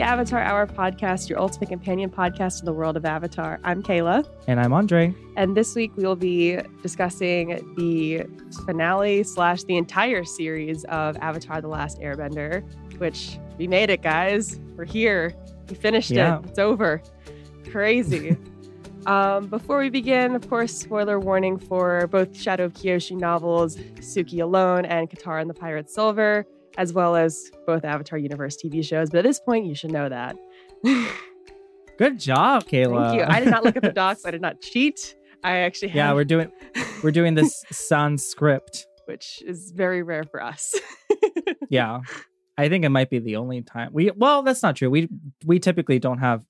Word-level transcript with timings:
The 0.00 0.06
Avatar 0.06 0.40
Hour 0.40 0.66
podcast, 0.66 1.28
your 1.28 1.38
ultimate 1.38 1.68
companion 1.68 2.08
podcast 2.08 2.60
in 2.60 2.64
the 2.64 2.72
world 2.72 2.96
of 2.96 3.04
Avatar. 3.04 3.60
I'm 3.64 3.82
Kayla. 3.82 4.26
And 4.46 4.58
I'm 4.58 4.72
Andre. 4.72 5.14
And 5.36 5.54
this 5.54 5.74
week 5.74 5.94
we 5.94 6.04
will 6.04 6.16
be 6.16 6.58
discussing 6.82 7.74
the 7.76 8.22
finale 8.64 9.22
slash 9.24 9.62
the 9.64 9.76
entire 9.76 10.24
series 10.24 10.84
of 10.84 11.18
Avatar 11.18 11.60
The 11.60 11.68
Last 11.68 12.00
Airbender, 12.00 12.64
which 12.96 13.38
we 13.58 13.68
made 13.68 13.90
it, 13.90 14.00
guys. 14.00 14.58
We're 14.74 14.86
here. 14.86 15.34
We 15.68 15.74
finished 15.74 16.10
Yeah. 16.10 16.38
it. 16.38 16.46
It's 16.46 16.58
over. 16.58 17.02
Crazy. 17.70 18.38
um, 19.06 19.48
before 19.48 19.80
we 19.80 19.90
begin, 19.90 20.34
of 20.34 20.48
course, 20.48 20.74
spoiler 20.74 21.20
warning 21.20 21.58
for 21.58 22.06
both 22.06 22.34
Shadow 22.34 22.64
of 22.64 22.72
Kyoshi 22.72 23.18
novels, 23.20 23.76
Suki 23.96 24.40
Alone 24.40 24.86
and 24.86 25.10
Katara 25.10 25.42
and 25.42 25.50
the 25.50 25.54
Pirate 25.54 25.90
Silver, 25.90 26.46
as 26.78 26.92
well 26.92 27.16
as 27.16 27.50
both 27.66 27.84
Avatar 27.84 28.18
Universe 28.18 28.56
TV 28.56 28.84
shows. 28.84 29.10
But 29.10 29.18
at 29.18 29.24
this 29.24 29.40
point, 29.40 29.66
you 29.66 29.74
should 29.74 29.92
know 29.92 30.08
that. 30.08 30.36
Good 31.98 32.18
job, 32.18 32.64
Kayla. 32.64 33.10
Thank 33.10 33.20
you. 33.20 33.26
I 33.26 33.40
did 33.40 33.50
not 33.50 33.64
look 33.64 33.76
at 33.76 33.82
the 33.82 33.92
docs. 33.92 34.22
I 34.26 34.30
did 34.30 34.40
not 34.40 34.60
cheat. 34.60 35.14
I 35.42 35.58
actually 35.58 35.92
yeah, 35.92 36.12
we're 36.12 36.24
doing 36.24 36.50
we're 37.02 37.10
doing 37.10 37.34
this 37.34 37.64
sans 37.70 38.24
script, 38.24 38.86
which 39.06 39.42
is 39.46 39.70
very 39.70 40.02
rare 40.02 40.24
for 40.24 40.42
us. 40.42 40.74
Yeah. 41.70 42.00
I 42.58 42.68
think 42.68 42.84
it 42.84 42.90
might 42.90 43.08
be 43.08 43.20
the 43.20 43.36
only 43.36 43.62
time 43.62 43.90
we 43.92 44.10
well, 44.10 44.42
that's 44.42 44.62
not 44.62 44.76
true. 44.76 44.90
We 44.90 45.08
we 45.46 45.58
typically 45.58 45.98
don't 45.98 46.18
have 46.18 46.42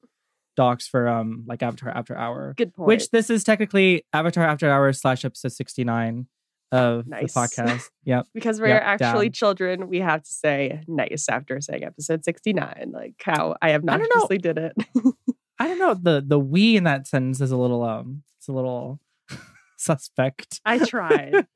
docs 0.57 0.89
for 0.89 1.09
um 1.09 1.45
like 1.47 1.63
Avatar 1.63 1.91
After 1.91 2.17
Hour. 2.17 2.55
Good 2.57 2.75
point. 2.75 2.87
Which 2.89 3.11
this 3.11 3.31
is 3.31 3.45
technically 3.45 4.05
Avatar 4.13 4.45
After 4.45 4.69
Hour 4.69 4.93
slash 4.93 5.25
episode 5.25 5.53
sixty 5.53 5.85
nine 5.85 6.27
of 6.73 7.07
Nice. 7.07 7.33
the 7.35 7.41
podcast. 7.41 7.91
Yep. 8.05 8.27
because 8.35 8.61
we're 8.61 8.69
Yep, 8.69 8.83
actually 8.85 9.27
down. 9.29 9.33
children, 9.33 9.89
we 9.89 10.01
have 10.01 10.23
to 10.23 10.31
say 10.31 10.83
nice 10.87 11.29
after 11.29 11.61
saying 11.61 11.85
episode 11.85 12.25
69. 12.25 12.91
Like 12.93 13.15
how 13.23 13.57
I 13.61 13.71
have 13.71 13.83
I 13.83 13.85
not 13.85 13.99
don't 13.99 14.03
know. 14.03 14.09
consciously 14.21 14.39
did 14.39 14.59
it. 14.59 14.73
I 15.59 15.67
don't 15.69 15.79
know. 15.79 15.95
The 15.95 16.25
the 16.27 16.39
we 16.39 16.77
in 16.77 16.85
that 16.85 17.07
sentence 17.07 17.41
is 17.41 17.51
a 17.51 17.57
little 17.57 17.83
um 17.83 18.23
it's 18.39 18.49
a 18.49 18.53
little 18.53 19.01
suspect. 19.77 20.61
I 20.65 20.79
tried. 20.79 21.47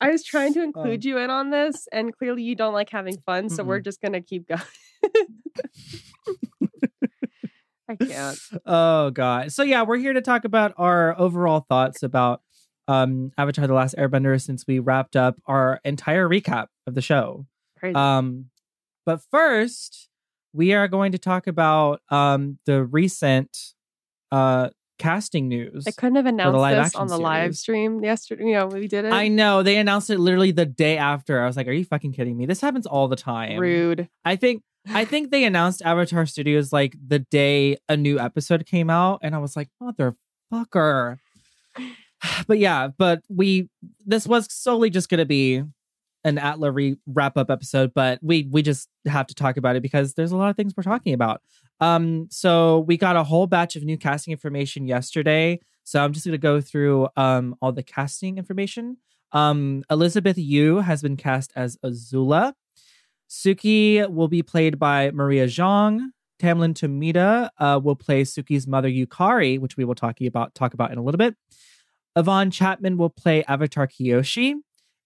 I 0.00 0.10
was 0.10 0.24
trying 0.24 0.52
to 0.54 0.62
include 0.62 1.04
Um, 1.04 1.08
you 1.08 1.18
in 1.18 1.30
on 1.30 1.50
this, 1.50 1.86
and 1.92 2.16
clearly 2.16 2.42
you 2.42 2.56
don't 2.56 2.72
like 2.72 2.90
having 2.90 3.18
fun, 3.24 3.48
so 3.50 3.62
we're 3.62 3.78
just 3.80 4.00
gonna 4.00 4.20
keep 4.20 4.48
going. 4.48 4.60
I 7.88 7.96
can't. 7.96 8.38
Oh 8.64 9.10
god. 9.10 9.52
So 9.52 9.62
yeah, 9.62 9.82
we're 9.82 9.98
here 9.98 10.12
to 10.12 10.20
talk 10.22 10.44
about 10.44 10.72
our 10.76 11.18
overall 11.18 11.66
thoughts 11.68 12.02
about 12.02 12.40
um 12.92 13.32
Avatar 13.38 13.66
the 13.66 13.74
Last 13.74 13.96
Airbender 13.96 14.40
since 14.40 14.66
we 14.66 14.78
wrapped 14.78 15.16
up 15.16 15.40
our 15.46 15.80
entire 15.84 16.28
recap 16.28 16.66
of 16.86 16.94
the 16.94 17.02
show. 17.02 17.46
Crazy. 17.78 17.94
Um 17.94 18.46
but 19.04 19.20
first, 19.30 20.08
we 20.52 20.74
are 20.74 20.88
going 20.88 21.12
to 21.12 21.18
talk 21.18 21.46
about 21.46 22.00
um 22.10 22.58
the 22.66 22.84
recent 22.84 23.56
uh 24.30 24.70
casting 24.98 25.48
news. 25.48 25.84
I 25.86 25.90
couldn't 25.90 26.16
have 26.16 26.26
announced 26.26 26.92
this 26.92 26.94
on 26.94 27.08
the 27.08 27.18
live 27.18 27.56
stream 27.56 28.04
yesterday. 28.04 28.44
You 28.44 28.52
know, 28.52 28.66
we 28.66 28.86
did 28.86 29.04
it. 29.04 29.12
I 29.12 29.28
know 29.28 29.62
they 29.62 29.76
announced 29.76 30.10
it 30.10 30.20
literally 30.20 30.52
the 30.52 30.66
day 30.66 30.96
after. 30.96 31.42
I 31.42 31.46
was 31.46 31.56
like, 31.56 31.66
"Are 31.66 31.72
you 31.72 31.84
fucking 31.84 32.12
kidding 32.12 32.36
me? 32.36 32.46
This 32.46 32.60
happens 32.60 32.86
all 32.86 33.08
the 33.08 33.16
time." 33.16 33.58
Rude. 33.58 34.08
I 34.24 34.36
think 34.36 34.62
I 34.88 35.04
think 35.12 35.30
they 35.30 35.44
announced 35.44 35.82
Avatar 35.82 36.26
Studios 36.26 36.72
like 36.72 36.94
the 37.04 37.20
day 37.20 37.78
a 37.88 37.96
new 37.96 38.18
episode 38.18 38.66
came 38.66 38.90
out, 38.90 39.20
and 39.22 39.34
I 39.34 39.38
was 39.38 39.56
like, 39.56 39.68
motherfucker. 39.82 41.18
But 42.46 42.58
yeah, 42.58 42.88
but 42.88 43.22
we 43.28 43.68
this 44.04 44.26
was 44.26 44.52
solely 44.52 44.90
just 44.90 45.08
gonna 45.08 45.24
be 45.24 45.62
an 46.24 46.38
Atla 46.38 46.70
re- 46.70 46.96
wrap 47.06 47.36
up 47.36 47.50
episode, 47.50 47.92
but 47.94 48.18
we 48.22 48.48
we 48.50 48.62
just 48.62 48.88
have 49.06 49.26
to 49.28 49.34
talk 49.34 49.56
about 49.56 49.76
it 49.76 49.82
because 49.82 50.14
there's 50.14 50.32
a 50.32 50.36
lot 50.36 50.50
of 50.50 50.56
things 50.56 50.74
we're 50.76 50.82
talking 50.82 51.14
about. 51.14 51.42
Um, 51.80 52.28
so 52.30 52.80
we 52.80 52.96
got 52.96 53.16
a 53.16 53.24
whole 53.24 53.46
batch 53.46 53.76
of 53.76 53.82
new 53.82 53.98
casting 53.98 54.32
information 54.32 54.86
yesterday. 54.86 55.60
So 55.84 56.02
I'm 56.02 56.12
just 56.12 56.26
gonna 56.26 56.38
go 56.38 56.60
through 56.60 57.08
um 57.16 57.56
all 57.60 57.72
the 57.72 57.82
casting 57.82 58.38
information. 58.38 58.98
Um, 59.32 59.82
Elizabeth 59.90 60.38
Yu 60.38 60.78
has 60.78 61.02
been 61.02 61.16
cast 61.16 61.52
as 61.56 61.76
Azula. 61.78 62.52
Suki 63.28 64.06
will 64.10 64.28
be 64.28 64.42
played 64.42 64.78
by 64.78 65.10
Maria 65.10 65.46
Zhang. 65.46 66.08
Tamlyn 66.38 66.74
Tomita 66.74 67.48
uh, 67.58 67.80
will 67.82 67.94
play 67.96 68.22
Suki's 68.24 68.66
mother 68.66 68.90
Yukari, 68.90 69.58
which 69.58 69.76
we 69.76 69.84
will 69.84 69.94
talk 69.94 70.20
about 70.20 70.54
talk 70.54 70.74
about 70.74 70.92
in 70.92 70.98
a 70.98 71.02
little 71.02 71.18
bit. 71.18 71.34
Yvonne 72.16 72.50
Chapman 72.50 72.96
will 72.96 73.10
play 73.10 73.42
Avatar 73.44 73.86
Kyoshi, 73.86 74.54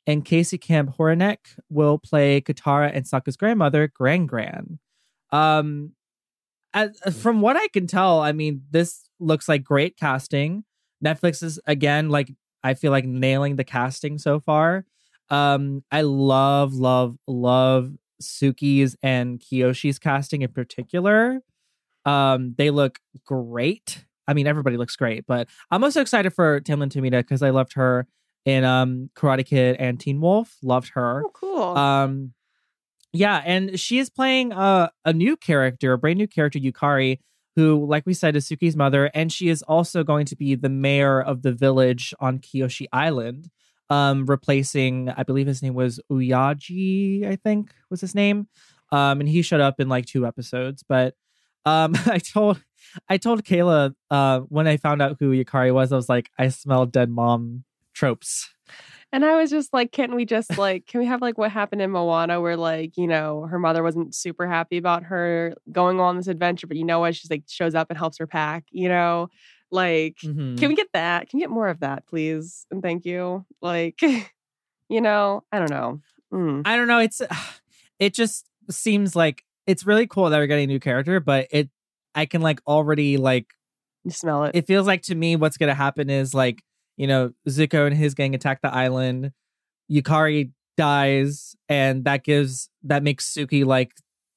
and 0.06 0.24
Casey 0.24 0.58
Camp 0.58 0.96
Horinek 0.96 1.38
will 1.68 1.98
play 1.98 2.40
Katara 2.40 2.90
and 2.94 3.04
Sokka's 3.04 3.36
grandmother 3.36 3.88
Gran 3.88 4.26
Gran. 4.26 4.78
Um, 5.30 5.92
as, 6.74 6.98
from 7.20 7.40
what 7.40 7.56
I 7.56 7.68
can 7.68 7.86
tell, 7.86 8.20
I 8.20 8.32
mean, 8.32 8.62
this 8.70 9.08
looks 9.18 9.48
like 9.48 9.64
great 9.64 9.96
casting. 9.96 10.64
Netflix 11.04 11.42
is 11.42 11.60
again 11.66 12.08
like 12.08 12.32
I 12.62 12.74
feel 12.74 12.90
like 12.90 13.04
nailing 13.04 13.56
the 13.56 13.64
casting 13.64 14.18
so 14.18 14.40
far. 14.40 14.84
Um, 15.30 15.84
I 15.90 16.02
love, 16.02 16.74
love, 16.74 17.16
love 17.26 17.92
Suki's 18.20 18.96
and 19.02 19.40
Kyoshi's 19.40 19.98
casting 19.98 20.42
in 20.42 20.52
particular. 20.52 21.40
Um, 22.04 22.54
they 22.56 22.70
look 22.70 22.98
great. 23.24 24.04
I 24.28 24.34
mean, 24.34 24.46
everybody 24.46 24.76
looks 24.76 24.96
great, 24.96 25.26
but 25.26 25.48
I'm 25.70 25.84
also 25.84 26.00
excited 26.00 26.30
for 26.30 26.60
Tamlyn 26.60 26.90
Tomita 26.90 27.18
because 27.20 27.42
I 27.42 27.50
loved 27.50 27.74
her 27.74 28.06
in 28.44 28.64
um 28.64 29.10
Karate 29.14 29.44
Kid 29.44 29.76
and 29.78 30.00
Teen 30.00 30.20
Wolf. 30.20 30.56
Loved 30.62 30.90
her. 30.94 31.24
Oh, 31.26 31.30
cool. 31.34 31.76
Um, 31.76 32.32
yeah, 33.12 33.42
and 33.44 33.78
she 33.78 33.98
is 33.98 34.08
playing 34.08 34.52
a 34.52 34.90
a 35.04 35.12
new 35.12 35.36
character, 35.36 35.92
a 35.92 35.98
brand 35.98 36.18
new 36.18 36.26
character, 36.28 36.58
Yukari, 36.58 37.18
who, 37.56 37.84
like 37.86 38.04
we 38.06 38.14
said, 38.14 38.36
is 38.36 38.48
Suki's 38.48 38.76
mother, 38.76 39.10
and 39.14 39.32
she 39.32 39.48
is 39.48 39.62
also 39.62 40.04
going 40.04 40.26
to 40.26 40.36
be 40.36 40.54
the 40.54 40.68
mayor 40.68 41.20
of 41.20 41.42
the 41.42 41.52
village 41.52 42.14
on 42.20 42.38
Kyoshi 42.38 42.86
Island, 42.92 43.50
um, 43.90 44.26
replacing, 44.26 45.08
I 45.10 45.22
believe 45.22 45.46
his 45.46 45.62
name 45.62 45.74
was 45.74 46.00
Oyaji, 46.10 47.26
I 47.26 47.36
think 47.36 47.72
was 47.90 48.00
his 48.00 48.14
name, 48.14 48.48
um, 48.92 49.20
and 49.20 49.28
he 49.28 49.42
showed 49.42 49.60
up 49.60 49.80
in 49.80 49.88
like 49.88 50.06
two 50.06 50.26
episodes, 50.26 50.84
but. 50.88 51.14
Um, 51.64 51.94
I 52.06 52.18
told 52.20 52.62
I 53.08 53.16
told 53.18 53.44
Kayla 53.44 53.94
uh 54.10 54.40
when 54.48 54.66
I 54.66 54.76
found 54.76 55.02
out 55.02 55.16
who 55.20 55.32
Yukari 55.32 55.72
was, 55.72 55.92
I 55.92 55.96
was 55.96 56.08
like, 56.08 56.30
I 56.38 56.48
smell 56.48 56.86
dead 56.86 57.10
mom 57.10 57.64
tropes. 57.94 58.50
And 59.12 59.24
I 59.24 59.36
was 59.36 59.50
just 59.50 59.72
like, 59.72 59.92
can't 59.92 60.14
we 60.16 60.24
just 60.24 60.58
like, 60.58 60.86
can 60.86 60.98
we 61.00 61.06
have 61.06 61.22
like 61.22 61.38
what 61.38 61.52
happened 61.52 61.80
in 61.80 61.90
Moana 61.92 62.40
where 62.40 62.56
like, 62.56 62.96
you 62.96 63.06
know, 63.06 63.46
her 63.46 63.58
mother 63.58 63.82
wasn't 63.82 64.14
super 64.14 64.46
happy 64.48 64.76
about 64.76 65.04
her 65.04 65.54
going 65.70 66.00
on 66.00 66.16
this 66.16 66.26
adventure, 66.26 66.66
but 66.66 66.76
you 66.76 66.84
know 66.84 66.98
what? 67.00 67.14
She's 67.14 67.30
like 67.30 67.44
shows 67.46 67.74
up 67.76 67.88
and 67.88 67.96
helps 67.98 68.18
her 68.18 68.26
pack, 68.26 68.64
you 68.72 68.88
know? 68.88 69.28
Like, 69.70 70.16
Mhm. 70.24 70.58
can 70.58 70.68
we 70.68 70.74
get 70.74 70.88
that? 70.92 71.30
Can 71.30 71.38
we 71.38 71.42
get 71.42 71.50
more 71.50 71.68
of 71.68 71.80
that, 71.80 72.06
please? 72.06 72.66
And 72.70 72.82
thank 72.82 73.04
you. 73.04 73.46
Like, 73.62 74.00
you 74.88 75.00
know, 75.00 75.44
I 75.52 75.58
don't 75.60 75.70
know. 75.70 76.00
Mm. 76.32 76.62
I 76.64 76.76
don't 76.76 76.88
know. 76.88 76.98
It's 76.98 77.22
it 78.00 78.12
just 78.12 78.46
seems 78.70 79.14
like 79.16 79.44
it's 79.66 79.86
really 79.86 80.06
cool 80.08 80.28
that 80.30 80.36
we're 80.38 80.46
getting 80.48 80.64
a 80.64 80.72
new 80.72 80.80
character, 80.80 81.20
but 81.20 81.46
it 81.50 81.70
I 82.16 82.26
can 82.26 82.40
like 82.42 82.60
already 82.66 83.16
like 83.18 83.46
You 84.04 84.10
smell 84.10 84.44
it. 84.44 84.56
it 84.56 84.66
feels 84.66 84.86
like 84.86 85.02
to 85.02 85.14
me 85.14 85.36
what's 85.36 85.56
gonna 85.56 85.74
happen 85.74 86.10
is 86.10 86.34
like 86.34 86.62
you 86.96 87.06
know 87.06 87.32
Zuko 87.48 87.86
and 87.86 87.94
his 87.96 88.14
gang 88.14 88.34
attack 88.34 88.62
the 88.62 88.74
island, 88.74 89.32
Yukari 89.92 90.50
dies, 90.76 91.54
and 91.68 92.04
that 92.04 92.24
gives 92.24 92.70
that 92.82 93.02
makes 93.02 93.32
Suki 93.32 93.64
like 93.64 93.92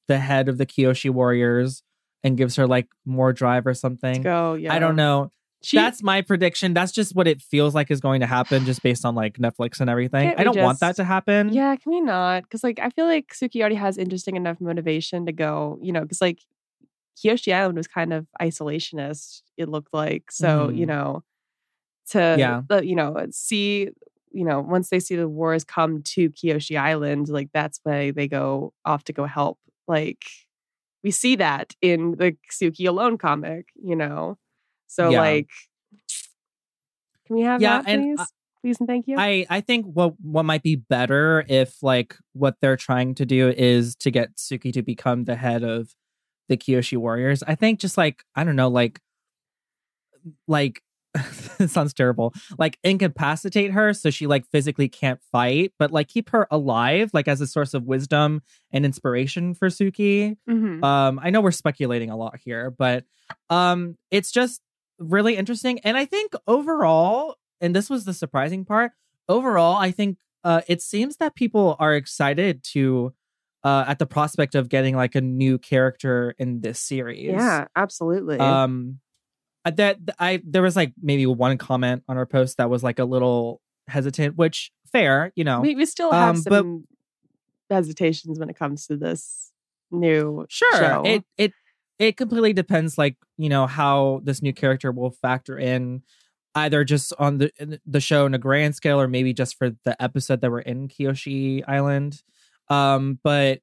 the 0.08 0.18
head 0.18 0.48
of 0.48 0.58
the 0.58 0.66
Kyoshi 0.66 1.10
warriors 1.10 1.82
and 2.22 2.36
gives 2.36 2.56
her 2.56 2.66
like 2.66 2.88
more 3.06 3.32
drive 3.32 3.66
or 3.66 3.74
something. 3.74 4.22
go. 4.22 4.54
Yeah. 4.54 4.74
I 4.74 4.78
don't 4.78 4.96
know. 4.96 5.32
She, 5.62 5.76
That's 5.76 6.02
my 6.02 6.22
prediction. 6.22 6.72
That's 6.72 6.90
just 6.90 7.14
what 7.14 7.28
it 7.28 7.42
feels 7.42 7.74
like 7.74 7.90
is 7.90 8.00
going 8.00 8.20
to 8.20 8.26
happen, 8.26 8.64
just 8.64 8.82
based 8.82 9.04
on 9.04 9.14
like 9.14 9.34
Netflix 9.36 9.78
and 9.80 9.90
everything. 9.90 10.32
I 10.38 10.42
don't 10.42 10.58
want 10.58 10.80
that 10.80 10.96
to 10.96 11.04
happen. 11.04 11.50
yeah, 11.52 11.76
can 11.76 11.92
we 11.92 12.00
not? 12.00 12.44
Because 12.44 12.64
like 12.64 12.78
I 12.80 12.88
feel 12.90 13.04
like 13.04 13.34
Suki 13.34 13.60
already 13.60 13.74
has 13.74 13.98
interesting 13.98 14.36
enough 14.36 14.58
motivation 14.58 15.26
to 15.26 15.32
go, 15.32 15.78
you 15.82 15.92
know, 15.92 16.00
because 16.00 16.20
like 16.22 16.38
Kyoshi 17.16 17.54
Island 17.54 17.76
was 17.76 17.88
kind 17.88 18.12
of 18.12 18.26
isolationist, 18.40 19.42
it 19.56 19.68
looked 19.68 19.92
like. 19.94 20.30
So, 20.30 20.70
you 20.70 20.86
Mhm. 20.86 20.88
know, 20.88 21.22
to 22.10 22.36
Yeah. 22.38 22.62
you 22.82 22.96
know, 22.96 23.26
see, 23.30 23.90
you 24.32 24.44
know, 24.44 24.60
once 24.60 24.90
they 24.90 25.00
see 25.00 25.16
the 25.16 25.28
wars 25.28 25.64
come 25.64 26.02
to 26.04 26.30
Kyoshi 26.30 26.78
Island, 26.78 27.28
like 27.28 27.50
that's 27.52 27.80
why 27.84 28.10
they 28.12 28.28
go 28.28 28.72
off 28.84 29.04
to 29.04 29.12
go 29.12 29.24
help. 29.26 29.58
Like 29.88 30.24
we 31.04 31.10
see 31.10 31.36
that 31.36 31.74
in 31.82 32.12
the 32.12 32.36
Suki 32.50 32.88
Alone 32.88 33.18
comic, 33.18 33.68
you 33.74 33.96
know. 33.96 34.38
So 34.88 35.10
Yeah. 35.12 35.20
like 35.20 35.48
can 37.26 37.36
we 37.36 37.42
have 37.42 37.60
Yeah, 37.60 37.78
that, 37.78 37.86
and 37.86 38.04
please? 38.04 38.32
please 38.62 38.78
and 38.80 38.88
thank 38.88 39.06
you. 39.06 39.16
I 39.18 39.46
I 39.50 39.60
think 39.60 39.86
what 39.86 40.14
what 40.20 40.44
might 40.44 40.62
be 40.62 40.76
better 40.76 41.44
if 41.48 41.82
like 41.82 42.16
what 42.32 42.56
they're 42.60 42.76
trying 42.76 43.14
to 43.16 43.26
do 43.26 43.48
is 43.50 43.94
to 43.96 44.10
get 44.10 44.36
Suki 44.36 44.72
to 44.72 44.82
become 44.82 45.24
the 45.24 45.36
head 45.36 45.62
of 45.62 45.94
the 46.50 46.58
Kyoshi 46.58 46.98
Warriors. 46.98 47.42
I 47.46 47.54
think 47.54 47.80
just 47.80 47.96
like 47.96 48.24
I 48.34 48.44
don't 48.44 48.56
know 48.56 48.68
like 48.68 49.00
like 50.46 50.82
it 51.58 51.70
sounds 51.70 51.94
terrible. 51.94 52.34
Like 52.58 52.78
incapacitate 52.84 53.72
her 53.72 53.94
so 53.94 54.10
she 54.10 54.26
like 54.26 54.46
physically 54.46 54.88
can't 54.88 55.20
fight, 55.32 55.72
but 55.78 55.90
like 55.90 56.08
keep 56.08 56.30
her 56.30 56.46
alive, 56.50 57.10
like 57.14 57.26
as 57.28 57.40
a 57.40 57.46
source 57.46 57.72
of 57.72 57.84
wisdom 57.84 58.42
and 58.70 58.84
inspiration 58.84 59.54
for 59.54 59.68
Suki. 59.68 60.36
Mhm. 60.48 60.84
Um, 60.84 61.18
I 61.22 61.30
know 61.30 61.40
we're 61.40 61.50
speculating 61.52 62.10
a 62.10 62.16
lot 62.16 62.38
here, 62.44 62.70
but 62.70 63.04
um, 63.48 63.96
it's 64.10 64.30
just 64.30 64.60
really 64.98 65.36
interesting. 65.36 65.78
And 65.80 65.96
I 65.96 66.04
think 66.04 66.32
overall, 66.46 67.36
and 67.60 67.74
this 67.74 67.88
was 67.88 68.04
the 68.04 68.14
surprising 68.14 68.64
part, 68.64 68.92
overall, 69.28 69.76
I 69.76 69.90
think 69.90 70.18
uh, 70.44 70.62
it 70.68 70.80
seems 70.80 71.16
that 71.16 71.34
people 71.34 71.76
are 71.78 71.94
excited 71.94 72.62
to 72.72 73.12
uh, 73.64 73.84
at 73.86 73.98
the 73.98 74.06
prospect 74.06 74.54
of 74.54 74.68
getting 74.68 74.96
like 74.96 75.14
a 75.14 75.20
new 75.20 75.58
character 75.58 76.34
in 76.38 76.60
this 76.60 76.78
series. 76.80 77.30
yeah, 77.32 77.66
absolutely. 77.76 78.38
Um, 78.38 79.00
uh, 79.64 79.70
that 79.72 79.98
I 80.18 80.40
there 80.46 80.62
was 80.62 80.76
like 80.76 80.92
maybe 81.02 81.26
one 81.26 81.58
comment 81.58 82.02
on 82.08 82.16
our 82.16 82.26
post 82.26 82.56
that 82.56 82.70
was 82.70 82.82
like 82.82 82.98
a 82.98 83.04
little 83.04 83.60
hesitant, 83.88 84.36
which 84.36 84.70
fair, 84.90 85.32
you 85.36 85.44
know. 85.44 85.60
we, 85.60 85.74
we 85.76 85.84
still 85.86 86.10
have 86.12 86.36
um, 86.36 86.42
but- 86.44 86.52
some 86.58 86.84
hesitations 87.68 88.38
when 88.38 88.48
it 88.50 88.56
comes 88.56 88.86
to 88.86 88.96
this 88.96 89.52
new 89.90 90.46
Sure. 90.48 90.76
show. 90.76 91.02
It 91.04 91.24
it 91.36 91.52
it 91.98 92.16
completely 92.16 92.52
depends 92.54 92.96
like, 92.96 93.16
you 93.36 93.48
know, 93.50 93.66
how 93.66 94.22
this 94.24 94.40
new 94.40 94.54
character 94.54 94.90
will 94.90 95.10
factor 95.10 95.58
in 95.58 96.02
either 96.54 96.82
just 96.82 97.12
on 97.18 97.38
the 97.38 97.80
the 97.86 98.00
show 98.00 98.24
in 98.26 98.34
a 98.34 98.38
grand 98.38 98.74
scale 98.74 98.98
or 99.00 99.06
maybe 99.06 99.32
just 99.34 99.56
for 99.58 99.70
the 99.84 100.00
episode 100.02 100.40
that 100.40 100.50
we're 100.50 100.60
in 100.60 100.88
Kyoshi 100.88 101.62
Island. 101.68 102.22
Um 102.70 103.18
but 103.22 103.60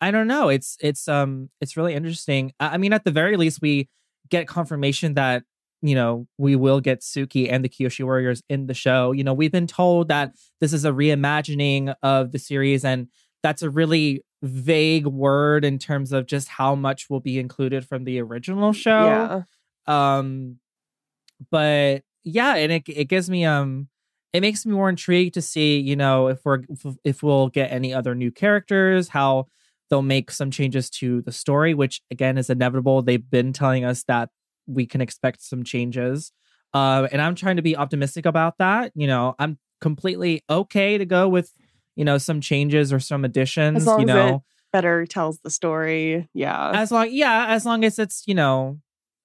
I 0.00 0.10
don't 0.10 0.28
know. 0.28 0.48
It's 0.48 0.76
it's 0.80 1.08
um 1.08 1.50
it's 1.60 1.76
really 1.76 1.94
interesting. 1.94 2.52
I, 2.60 2.70
I 2.70 2.76
mean 2.76 2.92
at 2.92 3.04
the 3.04 3.10
very 3.10 3.36
least 3.36 3.60
we 3.62 3.88
get 4.30 4.46
confirmation 4.46 5.14
that 5.14 5.44
you 5.80 5.94
know, 5.94 6.26
we 6.38 6.56
will 6.56 6.80
get 6.80 7.02
Suki 7.02 7.50
and 7.50 7.64
the 7.64 7.68
Kyoshi 7.68 8.04
Warriors 8.04 8.42
in 8.48 8.66
the 8.66 8.74
show. 8.74 9.12
You 9.12 9.22
know, 9.22 9.32
we've 9.32 9.52
been 9.52 9.68
told 9.68 10.08
that 10.08 10.34
this 10.60 10.72
is 10.72 10.84
a 10.84 10.90
reimagining 10.90 11.94
of 12.02 12.32
the 12.32 12.38
series 12.38 12.84
and 12.84 13.06
that's 13.42 13.62
a 13.62 13.70
really 13.70 14.24
vague 14.42 15.06
word 15.06 15.64
in 15.64 15.78
terms 15.78 16.12
of 16.12 16.26
just 16.26 16.48
how 16.48 16.74
much 16.74 17.08
will 17.08 17.20
be 17.20 17.38
included 17.38 17.86
from 17.86 18.04
the 18.04 18.20
original 18.20 18.72
show. 18.72 19.44
yeah. 19.86 20.16
Um 20.16 20.58
but 21.50 22.02
yeah, 22.24 22.56
and 22.56 22.72
it 22.72 22.82
it 22.88 23.04
gives 23.04 23.30
me 23.30 23.44
um 23.44 23.88
it 24.32 24.40
makes 24.40 24.66
me 24.66 24.72
more 24.72 24.88
intrigued 24.88 25.34
to 25.34 25.42
see, 25.42 25.78
you 25.78 25.96
know, 25.96 26.28
if 26.28 26.40
we're 26.44 26.60
if, 27.04 27.22
we'll 27.22 27.48
get 27.48 27.72
any 27.72 27.94
other 27.94 28.14
new 28.14 28.30
characters, 28.30 29.08
how 29.08 29.46
they'll 29.88 30.02
make 30.02 30.30
some 30.30 30.50
changes 30.50 30.90
to 30.90 31.22
the 31.22 31.32
story, 31.32 31.74
which 31.74 32.02
again 32.10 32.36
is 32.36 32.50
inevitable. 32.50 33.02
They've 33.02 33.30
been 33.30 33.52
telling 33.52 33.84
us 33.84 34.04
that 34.04 34.28
we 34.66 34.86
can 34.86 35.00
expect 35.00 35.42
some 35.42 35.64
changes. 35.64 36.30
Uh, 36.74 37.08
and 37.10 37.22
I'm 37.22 37.34
trying 37.34 37.56
to 37.56 37.62
be 37.62 37.76
optimistic 37.76 38.26
about 38.26 38.58
that. 38.58 38.92
You 38.94 39.06
know, 39.06 39.34
I'm 39.38 39.58
completely 39.80 40.42
okay 40.50 40.98
to 40.98 41.06
go 41.06 41.28
with, 41.28 41.52
you 41.96 42.04
know, 42.04 42.18
some 42.18 42.42
changes 42.42 42.92
or 42.92 43.00
some 43.00 43.24
additions. 43.24 43.86
you 43.86 44.00
as 44.00 44.06
know, 44.06 44.44
Better 44.72 45.06
tells 45.06 45.38
the 45.38 45.50
story. 45.50 46.28
Yeah. 46.34 46.72
as 46.74 46.92
long 46.92 47.08
yeah 47.10 47.46
as 47.48 47.64
long 47.64 47.84
as 47.84 47.98
it's 47.98 48.24
you 48.26 48.34
know 48.34 48.78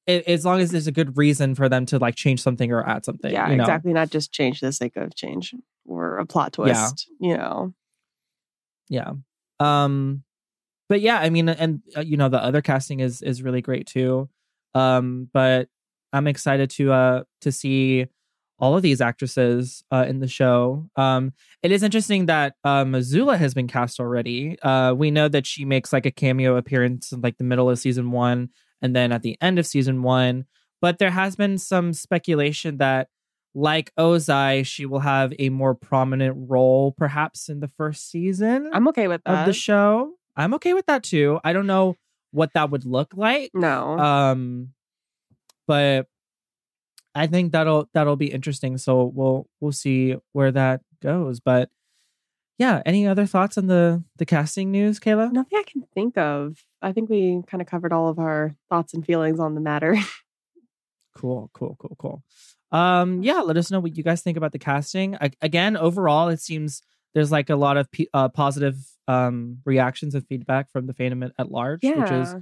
a- 0.07 0.29
as 0.29 0.45
long 0.45 0.59
as 0.59 0.71
there's 0.71 0.87
a 0.87 0.91
good 0.91 1.17
reason 1.17 1.55
for 1.55 1.69
them 1.69 1.85
to 1.87 1.97
like 1.99 2.15
change 2.15 2.41
something 2.41 2.71
or 2.71 2.87
add 2.87 3.05
something 3.05 3.31
yeah, 3.31 3.49
you 3.49 3.55
know? 3.57 3.63
exactly. 3.63 3.93
Not 3.93 4.09
just 4.09 4.31
change 4.31 4.59
the 4.59 4.71
sake 4.71 4.95
of 4.97 5.15
change 5.15 5.53
or 5.85 6.17
a 6.17 6.25
plot 6.25 6.55
Yeah. 6.59 6.73
twist. 6.73 7.09
You 7.19 7.37
know. 7.37 7.73
yeah 8.89 9.11
um 9.59 10.23
but 10.89 10.99
yeah 11.01 11.19
i 11.19 11.29
mean 11.29 11.47
and 11.49 11.81
uh, 11.95 12.01
you 12.01 12.17
know 12.17 12.29
the 12.29 12.41
other 12.43 12.61
casting 12.61 12.99
is 12.99 13.21
is 13.21 13.41
really 13.41 13.61
great 13.61 13.87
too 13.87 14.29
um 14.73 15.29
but 15.33 15.69
i'm 16.11 16.27
excited 16.27 16.69
to 16.69 16.91
uh 16.91 17.23
to 17.41 17.51
see 17.51 18.07
all 18.59 18.75
of 18.75 18.81
these 18.81 18.99
actresses 19.01 19.83
uh 19.91 20.05
in 20.07 20.19
the 20.19 20.27
show 20.27 20.89
um 20.95 21.31
it 21.61 21.71
is 21.71 21.81
interesting 21.83 22.25
that 22.25 22.55
um 22.63 22.91
Azula 22.93 23.37
has 23.37 23.53
been 23.53 23.67
cast 23.67 23.99
already 23.99 24.59
uh 24.61 24.93
we 24.93 25.11
know 25.11 25.27
that 25.29 25.45
she 25.47 25.63
makes 25.65 25.93
like 25.93 26.05
a 26.05 26.11
cameo 26.11 26.55
appearance 26.57 27.11
in 27.11 27.21
like 27.21 27.37
the 27.37 27.43
middle 27.43 27.69
of 27.69 27.79
season 27.79 28.11
one 28.11 28.49
and 28.83 28.95
then 28.95 29.11
at 29.11 29.23
the 29.23 29.35
end 29.41 29.57
of 29.57 29.65
season 29.65 30.03
one 30.03 30.45
but 30.81 30.99
there 30.99 31.11
has 31.11 31.35
been 31.35 31.57
some 31.57 31.93
speculation 31.93 32.77
that 32.77 33.07
like 33.55 33.91
ozai 33.99 34.65
she 34.65 34.85
will 34.85 34.99
have 34.99 35.33
a 35.39 35.49
more 35.49 35.73
prominent 35.73 36.35
role 36.49 36.91
perhaps 36.91 37.49
in 37.49 37.59
the 37.59 37.67
first 37.67 38.09
season 38.11 38.69
I'm 38.73 38.87
okay 38.89 39.07
with 39.07 39.23
that. 39.25 39.41
of 39.41 39.45
the 39.45 39.53
show. 39.53 40.13
I'm 40.35 40.53
okay 40.55 40.73
with 40.73 40.87
that 40.87 41.03
too. 41.03 41.39
I 41.43 41.53
don't 41.53 41.67
know 41.67 41.95
what 42.31 42.53
that 42.53 42.71
would 42.71 42.85
look 42.85 43.13
like. 43.15 43.51
no. 43.53 43.97
Um 43.97 44.73
but 45.67 46.07
I 47.15 47.27
think 47.27 47.51
that'll 47.51 47.89
that'll 47.93 48.15
be 48.15 48.31
interesting. 48.31 48.77
So 48.77 49.05
we'll 49.05 49.47
we'll 49.61 49.71
see 49.71 50.15
where 50.31 50.51
that 50.51 50.81
goes. 51.01 51.39
But 51.39 51.69
yeah, 52.57 52.81
any 52.85 53.07
other 53.07 53.25
thoughts 53.25 53.57
on 53.57 53.67
the 53.67 54.03
the 54.17 54.25
casting 54.25 54.71
news, 54.71 54.99
Kayla? 54.99 55.31
Nothing 55.31 55.57
I 55.59 55.63
can 55.63 55.83
think 55.93 56.17
of. 56.17 56.63
I 56.81 56.91
think 56.91 57.09
we 57.09 57.41
kind 57.47 57.61
of 57.61 57.67
covered 57.67 57.93
all 57.93 58.09
of 58.09 58.19
our 58.19 58.55
thoughts 58.69 58.93
and 58.93 59.05
feelings 59.05 59.39
on 59.39 59.55
the 59.55 59.61
matter. 59.61 59.95
Cool, 61.15 61.51
cool, 61.53 61.77
cool, 61.79 61.95
cool. 61.99 62.23
Um, 62.71 63.21
yeah, 63.21 63.39
let 63.41 63.55
us 63.55 63.69
know 63.69 63.79
what 63.79 63.95
you 63.95 64.03
guys 64.03 64.21
think 64.23 64.35
about 64.35 64.51
the 64.51 64.57
casting. 64.59 65.15
I, 65.21 65.29
again, 65.41 65.77
overall, 65.77 66.29
it 66.29 66.39
seems 66.41 66.81
there's 67.13 67.31
like 67.31 67.51
a 67.51 67.55
lot 67.55 67.77
of 67.77 67.91
p- 67.91 68.09
uh, 68.13 68.29
positive 68.29 68.77
um 69.07 69.59
reactions 69.65 70.15
and 70.15 70.25
feedback 70.27 70.71
from 70.71 70.87
the 70.87 70.93
fandom 70.93 71.23
at, 71.25 71.33
at 71.37 71.51
large, 71.51 71.81
which 71.83 72.11
is 72.11 72.35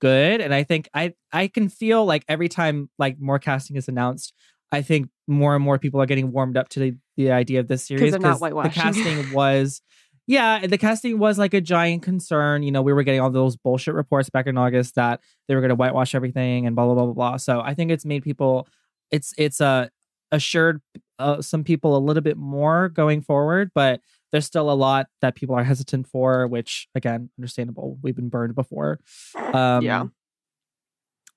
good. 0.00 0.40
And 0.40 0.52
I 0.52 0.64
think 0.64 0.88
I 0.92 1.14
I 1.32 1.46
can 1.46 1.68
feel 1.68 2.04
like 2.04 2.24
every 2.26 2.48
time 2.48 2.90
like 2.98 3.20
more 3.20 3.38
casting 3.38 3.76
is 3.76 3.86
announced, 3.86 4.32
I 4.72 4.82
think 4.82 5.08
more 5.28 5.54
and 5.54 5.62
more 5.64 5.78
people 5.78 6.00
are 6.02 6.06
getting 6.06 6.32
warmed 6.32 6.56
up 6.56 6.68
to 6.70 6.80
the, 6.80 6.96
the 7.16 7.32
idea 7.32 7.60
of 7.60 7.68
this 7.68 7.86
series 7.86 8.12
they're 8.12 8.20
the 8.64 8.70
casting 8.70 9.32
was 9.32 9.82
yeah, 10.28 10.66
the 10.66 10.78
casting 10.78 11.18
was 11.18 11.38
like 11.38 11.54
a 11.54 11.60
giant 11.60 12.02
concern. 12.02 12.64
You 12.64 12.72
know, 12.72 12.82
we 12.82 12.92
were 12.92 13.04
getting 13.04 13.20
all 13.20 13.30
those 13.30 13.56
bullshit 13.56 13.94
reports 13.94 14.28
back 14.28 14.46
in 14.46 14.58
August 14.58 14.96
that 14.96 15.20
they 15.46 15.54
were 15.54 15.60
going 15.60 15.68
to 15.68 15.76
whitewash 15.76 16.14
everything 16.14 16.66
and 16.66 16.74
blah 16.74 16.84
blah 16.84 16.94
blah 16.94 17.04
blah 17.04 17.14
blah. 17.14 17.36
So 17.36 17.60
I 17.60 17.74
think 17.74 17.90
it's 17.92 18.04
made 18.04 18.24
people, 18.24 18.66
it's 19.12 19.32
it's 19.38 19.60
uh, 19.60 19.88
assured 20.32 20.80
uh, 21.18 21.40
some 21.42 21.62
people 21.62 21.96
a 21.96 22.00
little 22.00 22.22
bit 22.22 22.36
more 22.36 22.88
going 22.88 23.22
forward, 23.22 23.70
but 23.74 24.00
there's 24.32 24.46
still 24.46 24.70
a 24.70 24.74
lot 24.74 25.06
that 25.22 25.36
people 25.36 25.54
are 25.54 25.64
hesitant 25.64 26.08
for, 26.08 26.46
which 26.48 26.88
again, 26.96 27.30
understandable. 27.38 27.98
We've 28.02 28.16
been 28.16 28.28
burned 28.28 28.56
before. 28.56 28.98
Um, 29.36 29.82
Yeah. 29.82 30.06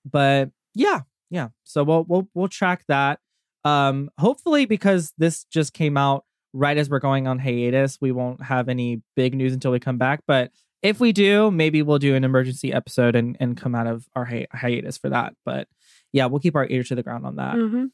But 0.09 0.50
yeah, 0.74 1.01
yeah. 1.29 1.50
So 1.63 1.83
we'll 1.83 2.05
we'll 2.07 2.27
we'll 2.33 2.48
track 2.48 2.86
that. 2.88 3.19
Um, 3.66 4.10
hopefully, 4.18 4.66
because 4.66 5.13
this 5.18 5.44
just 5.46 5.74
came 5.74 5.98
out 5.98 6.25
right 6.54 6.78
as 6.78 6.89
we're 6.89 7.00
going 7.00 7.28
on 7.28 7.39
hiatus, 7.39 7.98
we 8.01 8.12
won't 8.12 8.44
have 8.44 8.70
any 8.70 9.01
big 9.16 9.36
news 9.36 9.54
until 9.54 9.72
we 9.72 9.80
come 9.80 9.98
back. 9.98 10.22
But 10.28 10.51
if 10.82 11.00
we 11.00 11.12
do, 11.12 11.51
maybe 11.51 11.82
we'll 11.82 12.00
do 12.00 12.16
an 12.16 12.24
emergency 12.24 12.72
episode 12.74 13.16
and 13.16 13.36
and 13.39 13.58
come 13.58 13.75
out 13.75 13.88
of 13.88 14.08
our 14.16 14.25
hi- 14.25 14.48
hiatus 14.54 14.98
for 14.98 15.10
that. 15.10 15.34
But 15.46 15.68
yeah, 16.13 16.25
we'll 16.28 16.39
keep 16.39 16.56
our 16.56 16.68
ear 16.70 16.84
to 16.84 16.96
the 16.96 17.04
ground 17.04 17.25
on 17.25 17.36
that. 17.36 17.56
hmm 17.56 17.86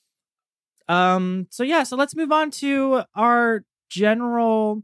Um, 0.88 1.48
so 1.50 1.64
yeah, 1.64 1.84
so 1.84 1.96
let's 1.96 2.16
move 2.16 2.32
on 2.32 2.52
to 2.52 3.04
our 3.16 3.64
general 3.90 4.84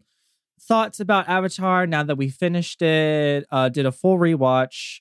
thoughts 0.59 0.99
about 0.99 1.27
Avatar 1.27 1.87
now 1.87 2.03
that 2.03 2.17
we 2.17 2.29
finished 2.29 2.81
it, 2.81 3.45
uh, 3.51 3.69
did 3.69 3.85
a 3.85 3.91
full 3.91 4.17
rewatch. 4.17 4.99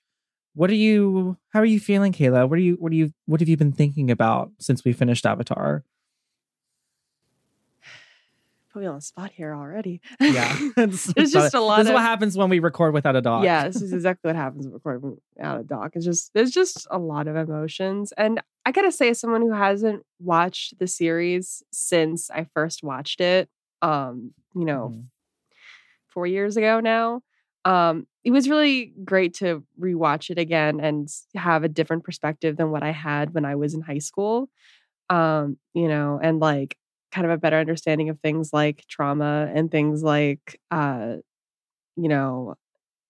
What 0.55 0.71
are 0.71 0.75
you 0.75 1.37
how 1.51 1.61
are 1.61 1.65
you 1.67 1.81
feeling, 1.81 2.13
Kayla? 2.13 2.49
What 2.49 2.59
are 2.59 2.63
you 2.63 2.75
what 2.75 2.93
are 2.93 2.97
you 2.97 3.13
what 3.27 3.41
have 3.41 3.49
you 3.49 3.57
been 3.57 3.73
thinking 3.73 4.11
about 4.11 4.51
since 4.59 4.85
we 4.85 4.93
finished 4.93 5.25
Avatar? 5.27 5.85
Put 8.73 8.83
me 8.83 8.87
on 8.87 8.95
the 8.97 9.01
spot 9.01 9.33
here 9.33 9.53
already. 9.55 10.01
Yeah. 10.21 10.57
it's, 10.77 11.13
It's 11.17 11.33
just 11.33 11.55
a 11.55 11.61
lot 11.61 11.79
This 11.79 11.89
is 11.89 11.93
what 11.93 12.03
happens 12.03 12.37
when 12.37 12.49
we 12.51 12.61
record 12.61 12.95
without 12.95 13.17
a 13.17 13.21
dog. 13.21 13.43
Yeah, 13.43 13.67
this 13.67 13.83
is 13.83 13.93
exactly 13.93 14.29
what 14.29 14.37
happens 14.37 14.65
when 14.67 14.75
recording 14.75 15.17
out 15.41 15.59
of 15.59 15.67
doc. 15.67 15.93
It's 15.97 16.05
just 16.05 16.33
there's 16.35 16.53
just 16.53 16.87
a 16.91 16.99
lot 16.99 17.27
of 17.27 17.35
emotions. 17.35 18.13
And 18.17 18.41
I 18.65 18.71
gotta 18.73 18.93
say, 18.93 19.09
as 19.11 19.19
someone 19.19 19.41
who 19.43 19.53
hasn't 19.53 20.05
watched 20.21 20.79
the 20.79 20.87
series 20.87 21.65
since 21.73 22.31
I 22.31 22.45
first 22.55 22.85
watched 22.85 23.21
it, 23.21 23.49
um, 23.83 24.35
you 24.55 24.65
know, 24.65 24.93
Mhm. 24.95 25.05
four 26.07 26.27
years 26.29 26.57
ago 26.57 26.79
now. 26.79 27.23
Um, 27.65 28.07
it 28.25 28.31
was 28.31 28.49
really 28.49 28.93
great 29.05 29.35
to 29.35 29.63
rewatch 29.81 30.31
it 30.31 30.39
again 30.39 30.81
and 30.81 31.09
have 31.35 31.65
a 31.65 31.69
different 31.69 32.05
perspective 32.05 32.57
than 32.57 32.71
what 32.71 32.83
I 32.83 32.93
had 32.93 33.35
when 33.35 33.45
I 33.45 33.57
was 33.57 33.75
in 33.75 33.83
high 33.83 33.99
school. 33.99 34.49
Um, 35.11 35.59
you 35.75 35.89
know, 35.89 36.21
and 36.23 36.41
like 36.41 36.77
kind 37.13 37.27
of 37.27 37.33
a 37.33 37.39
better 37.39 37.59
understanding 37.59 38.11
of 38.11 38.21
things 38.21 38.53
like 38.53 38.85
trauma 38.89 39.51
and 39.55 39.71
things 39.71 40.03
like 40.03 40.61
uh, 40.71 41.17
you 41.97 42.09
know, 42.09 42.55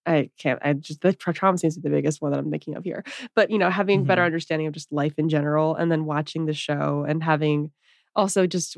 I 0.05 0.29
can't 0.39 0.59
I 0.63 0.73
just 0.73 1.01
the 1.01 1.13
tra- 1.13 1.33
trauma 1.33 1.57
seems 1.57 1.75
to 1.75 1.81
be 1.81 1.89
the 1.89 1.95
biggest 1.95 2.21
one 2.21 2.31
that 2.31 2.39
I'm 2.39 2.51
thinking 2.51 2.75
of 2.75 2.83
here. 2.85 3.03
But 3.35 3.51
you 3.51 3.57
know, 3.59 3.69
having 3.69 4.05
better 4.05 4.21
Mhm. 4.23 4.25
understanding 4.27 4.67
of 4.67 4.73
just 4.73 4.91
life 4.91 5.13
in 5.17 5.29
general 5.29 5.75
and 5.75 5.91
then 5.91 6.05
watching 6.05 6.45
the 6.45 6.53
show 6.53 7.05
and 7.07 7.23
having 7.23 7.71
also 8.15 8.45
just 8.47 8.77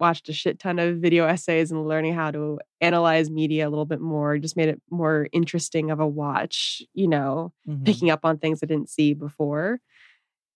watched 0.00 0.28
a 0.28 0.32
shit 0.32 0.58
ton 0.58 0.78
of 0.78 0.96
video 0.98 1.26
essays 1.26 1.70
and 1.70 1.86
learning 1.86 2.14
how 2.14 2.30
to 2.30 2.58
analyze 2.80 3.30
media 3.30 3.68
a 3.68 3.70
little 3.70 3.84
bit 3.84 4.00
more 4.00 4.36
just 4.38 4.56
made 4.56 4.68
it 4.68 4.80
more 4.90 5.28
interesting 5.32 5.90
of 5.90 6.00
a 6.00 6.06
watch 6.06 6.82
you 6.94 7.06
know 7.08 7.52
Mhm. 7.68 7.84
picking 7.84 8.10
up 8.10 8.24
on 8.24 8.38
things 8.38 8.60
i 8.62 8.66
didn't 8.66 8.88
see 8.90 9.14
before 9.14 9.80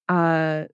uh 0.08 0.64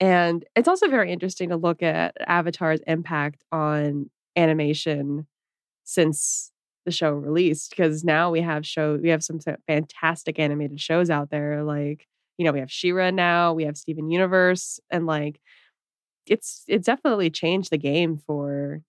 And 0.00 0.44
it's 0.56 0.66
also 0.68 0.88
very 0.88 1.12
interesting 1.12 1.50
to 1.50 1.56
look 1.56 1.80
at 1.82 2.16
Avatar's 2.26 2.80
impact 2.86 3.44
on 3.52 4.10
animation 4.36 5.26
since 5.84 6.50
the 6.84 6.90
show 6.90 7.12
released 7.12 7.70
because 7.70 8.02
now 8.04 8.30
we 8.30 8.40
have 8.40 8.66
show 8.66 8.96
we 9.00 9.10
have 9.10 9.22
some 9.22 9.38
fantastic 9.66 10.38
animated 10.38 10.80
shows 10.80 11.10
out 11.10 11.30
there 11.30 11.62
like 11.62 12.06
you 12.38 12.44
know 12.44 12.52
we 12.52 12.58
have 12.60 12.70
She-Ra 12.72 13.10
now 13.10 13.52
we 13.54 13.64
have 13.64 13.76
Steven 13.76 14.10
Universe 14.10 14.80
and 14.90 15.06
like 15.06 15.40
it's 16.26 16.64
it 16.68 16.84
definitely 16.84 17.30
changed 17.30 17.70
the 17.70 17.78
game 17.78 18.16
for 18.16 18.82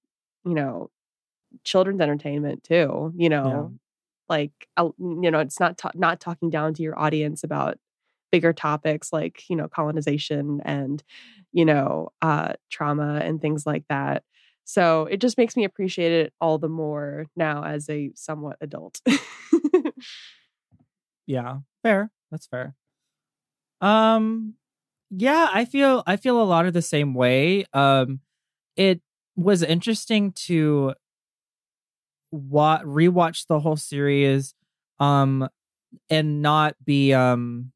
you 0.43 0.53
know 0.53 0.89
children's 1.63 2.01
entertainment 2.01 2.63
too 2.63 3.13
you 3.15 3.29
know 3.29 3.71
yeah. 4.29 4.35
like 4.35 4.67
you 4.77 5.31
know 5.31 5.39
it's 5.39 5.59
not 5.59 5.77
ta- 5.77 5.91
not 5.95 6.19
talking 6.19 6.49
down 6.49 6.73
to 6.73 6.83
your 6.83 6.97
audience 6.97 7.43
about 7.43 7.77
bigger 8.31 8.53
topics 8.53 9.13
like 9.13 9.43
you 9.49 9.55
know 9.55 9.67
colonization 9.67 10.61
and 10.65 11.03
you 11.51 11.63
know 11.63 12.09
uh 12.21 12.53
trauma 12.69 13.21
and 13.23 13.41
things 13.41 13.65
like 13.65 13.83
that 13.87 14.23
so 14.65 15.05
it 15.05 15.21
just 15.21 15.37
makes 15.37 15.55
me 15.55 15.63
appreciate 15.63 16.11
it 16.11 16.33
all 16.41 16.57
the 16.57 16.67
more 16.67 17.27
now 17.35 17.63
as 17.63 17.87
a 17.87 18.11
somewhat 18.15 18.57
adult. 18.59 18.99
yeah, 21.27 21.59
fair. 21.83 22.11
That's 22.31 22.47
fair. 22.47 22.75
Um 23.79 24.55
yeah, 25.17 25.49
I 25.53 25.65
feel 25.65 26.03
I 26.05 26.17
feel 26.17 26.41
a 26.41 26.43
lot 26.43 26.65
of 26.65 26.73
the 26.73 26.81
same 26.81 27.13
way. 27.13 27.65
Um 27.73 28.19
it 28.75 29.01
was 29.35 29.63
interesting 29.63 30.31
to 30.33 30.93
what 32.31 32.81
rewatch 32.83 33.47
the 33.47 33.59
whole 33.59 33.77
series 33.77 34.53
um 34.99 35.47
and 36.09 36.41
not 36.41 36.75
be 36.83 37.13
um 37.13 37.71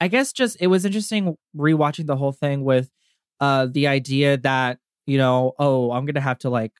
I 0.00 0.08
guess 0.08 0.32
just 0.32 0.56
it 0.60 0.68
was 0.68 0.84
interesting 0.84 1.36
rewatching 1.56 2.06
the 2.06 2.16
whole 2.16 2.32
thing 2.32 2.64
with 2.64 2.90
uh 3.40 3.66
the 3.70 3.86
idea 3.88 4.36
that 4.38 4.78
you 5.06 5.18
know, 5.18 5.52
oh, 5.58 5.92
I'm 5.92 6.06
going 6.06 6.14
to 6.14 6.20
have 6.20 6.38
to 6.40 6.50
like, 6.50 6.72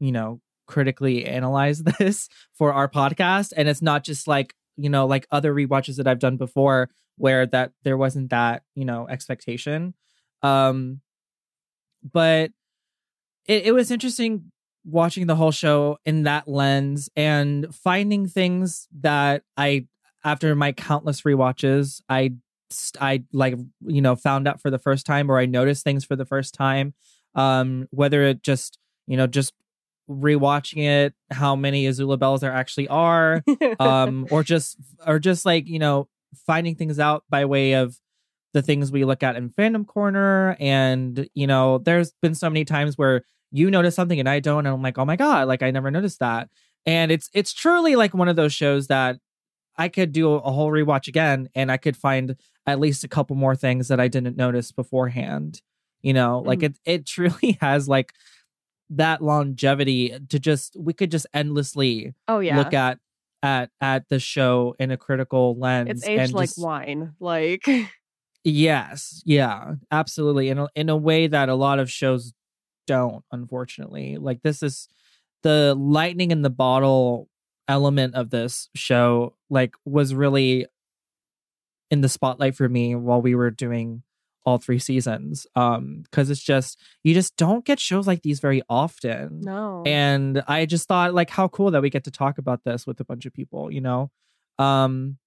you 0.00 0.12
know, 0.12 0.40
critically 0.66 1.26
analyze 1.26 1.82
this 1.98 2.28
for 2.54 2.72
our 2.72 2.88
podcast. 2.88 3.52
And 3.56 3.68
it's 3.68 3.82
not 3.82 4.04
just 4.04 4.28
like, 4.28 4.54
you 4.76 4.90
know, 4.90 5.06
like 5.06 5.26
other 5.30 5.54
rewatches 5.54 5.96
that 5.96 6.06
I've 6.08 6.18
done 6.18 6.36
before 6.36 6.90
where 7.18 7.46
that 7.46 7.72
there 7.84 7.96
wasn't 7.96 8.30
that, 8.30 8.62
you 8.74 8.84
know, 8.84 9.08
expectation. 9.08 9.94
Um, 10.42 11.00
but 12.12 12.50
it, 13.46 13.66
it 13.66 13.72
was 13.72 13.90
interesting 13.90 14.50
watching 14.84 15.26
the 15.26 15.36
whole 15.36 15.50
show 15.50 15.98
in 16.06 16.22
that 16.22 16.48
lens 16.48 17.10
and 17.16 17.74
finding 17.74 18.26
things 18.26 18.88
that 19.00 19.42
I, 19.56 19.86
after 20.24 20.54
my 20.54 20.72
countless 20.72 21.22
rewatches, 21.22 22.00
I 22.08 22.34
I 23.00 23.24
like 23.32 23.54
you 23.86 24.02
know 24.02 24.14
found 24.14 24.46
out 24.46 24.60
for 24.60 24.70
the 24.70 24.78
first 24.78 25.06
time 25.06 25.30
or 25.30 25.38
I 25.38 25.46
noticed 25.46 25.84
things 25.84 26.04
for 26.04 26.16
the 26.16 26.26
first 26.26 26.54
time 26.54 26.94
um, 27.34 27.86
whether 27.90 28.22
it 28.22 28.42
just 28.42 28.78
you 29.06 29.16
know 29.16 29.26
just 29.26 29.54
rewatching 30.10 30.84
it 30.84 31.14
how 31.30 31.54
many 31.54 31.84
azula 31.84 32.18
bells 32.18 32.40
there 32.40 32.52
actually 32.52 32.88
are 32.88 33.42
um 33.78 34.26
or 34.30 34.42
just 34.42 34.78
or 35.06 35.18
just 35.18 35.44
like 35.44 35.68
you 35.68 35.78
know 35.78 36.08
finding 36.46 36.74
things 36.74 36.98
out 36.98 37.24
by 37.28 37.44
way 37.44 37.72
of 37.72 37.96
the 38.54 38.62
things 38.62 38.90
we 38.90 39.04
look 39.04 39.22
at 39.22 39.36
in 39.36 39.50
fandom 39.50 39.86
corner. 39.86 40.56
And 40.58 41.28
you 41.34 41.46
know 41.46 41.78
there's 41.78 42.12
been 42.22 42.34
so 42.34 42.48
many 42.48 42.64
times 42.64 42.96
where 42.96 43.22
you 43.50 43.70
notice 43.70 43.94
something 43.94 44.20
and 44.20 44.28
i 44.28 44.40
don't 44.40 44.66
and 44.66 44.74
i'm 44.74 44.82
like 44.82 44.98
oh 44.98 45.06
my 45.06 45.16
god 45.16 45.48
like 45.48 45.62
i 45.62 45.70
never 45.70 45.90
noticed 45.90 46.20
that. 46.20 46.48
And 46.86 47.10
it's 47.10 47.28
it's 47.32 47.52
truly 47.52 47.96
like 47.96 48.14
one 48.14 48.28
of 48.28 48.36
those 48.36 48.52
shows 48.52 48.86
that 48.88 49.18
i 49.76 49.88
could 49.88 50.12
do 50.12 50.34
a 50.34 50.50
whole 50.50 50.70
rewatch 50.70 51.08
again 51.08 51.48
and 51.54 51.72
i 51.72 51.76
could 51.76 51.96
find 51.96 52.36
at 52.66 52.80
least 52.80 53.04
a 53.04 53.08
couple 53.08 53.36
more 53.36 53.56
things 53.56 53.88
that 53.88 54.00
i 54.00 54.08
didn't 54.08 54.36
notice 54.36 54.70
beforehand 54.72 55.62
you 56.02 56.12
know? 56.12 56.40
Like 56.44 56.60
mm. 56.60 56.64
it 56.64 56.78
it 56.84 57.06
truly 57.14 57.58
has 57.60 57.88
like 57.88 58.12
that 58.90 59.22
longevity 59.22 60.18
to 60.30 60.38
just 60.38 60.76
we 60.78 60.92
could 60.92 61.10
just 61.10 61.26
endlessly 61.34 62.14
oh 62.26 62.38
yeah. 62.40 62.56
look 62.56 62.72
at 62.72 62.98
at 63.42 63.70
at 63.80 64.08
the 64.08 64.18
show 64.18 64.74
in 64.78 64.90
a 64.90 64.96
critical 64.96 65.56
lens 65.58 65.90
it's 65.90 66.06
aged 66.06 66.32
like 66.32 66.48
just, 66.48 66.58
wine 66.58 67.12
like 67.20 67.66
yes 68.44 69.22
yeah 69.24 69.74
absolutely 69.90 70.48
in 70.48 70.58
a, 70.58 70.68
in 70.74 70.88
a 70.88 70.96
way 70.96 71.26
that 71.26 71.48
a 71.48 71.54
lot 71.54 71.78
of 71.78 71.90
shows 71.90 72.32
don't 72.86 73.24
unfortunately 73.30 74.16
like 74.16 74.42
this 74.42 74.62
is 74.62 74.88
the 75.42 75.74
lightning 75.78 76.30
in 76.30 76.42
the 76.42 76.50
bottle 76.50 77.28
element 77.68 78.14
of 78.14 78.30
this 78.30 78.68
show 78.74 79.34
like 79.50 79.74
was 79.84 80.14
really 80.14 80.66
in 81.90 82.00
the 82.00 82.08
spotlight 82.08 82.54
for 82.54 82.68
me 82.68 82.94
while 82.94 83.22
we 83.22 83.34
were 83.34 83.50
doing 83.50 84.02
all 84.48 84.58
three 84.58 84.78
seasons 84.78 85.46
um 85.56 86.00
because 86.04 86.30
it's 86.30 86.42
just 86.42 86.80
you 87.04 87.12
just 87.12 87.36
don't 87.36 87.66
get 87.66 87.78
shows 87.78 88.06
like 88.06 88.22
these 88.22 88.40
very 88.40 88.62
often. 88.68 89.40
No. 89.42 89.82
And 89.84 90.42
i 90.48 90.64
just 90.64 90.88
thought 90.88 91.12
like 91.12 91.28
how 91.28 91.48
cool 91.48 91.70
that 91.72 91.82
we 91.82 91.90
get 91.90 92.04
to 92.04 92.10
talk 92.10 92.38
about 92.38 92.64
this 92.64 92.86
with 92.86 92.98
a 93.00 93.04
bunch 93.04 93.26
of 93.26 93.34
people 93.34 93.70
you 93.70 93.82
know? 93.82 94.10
Um 94.58 95.18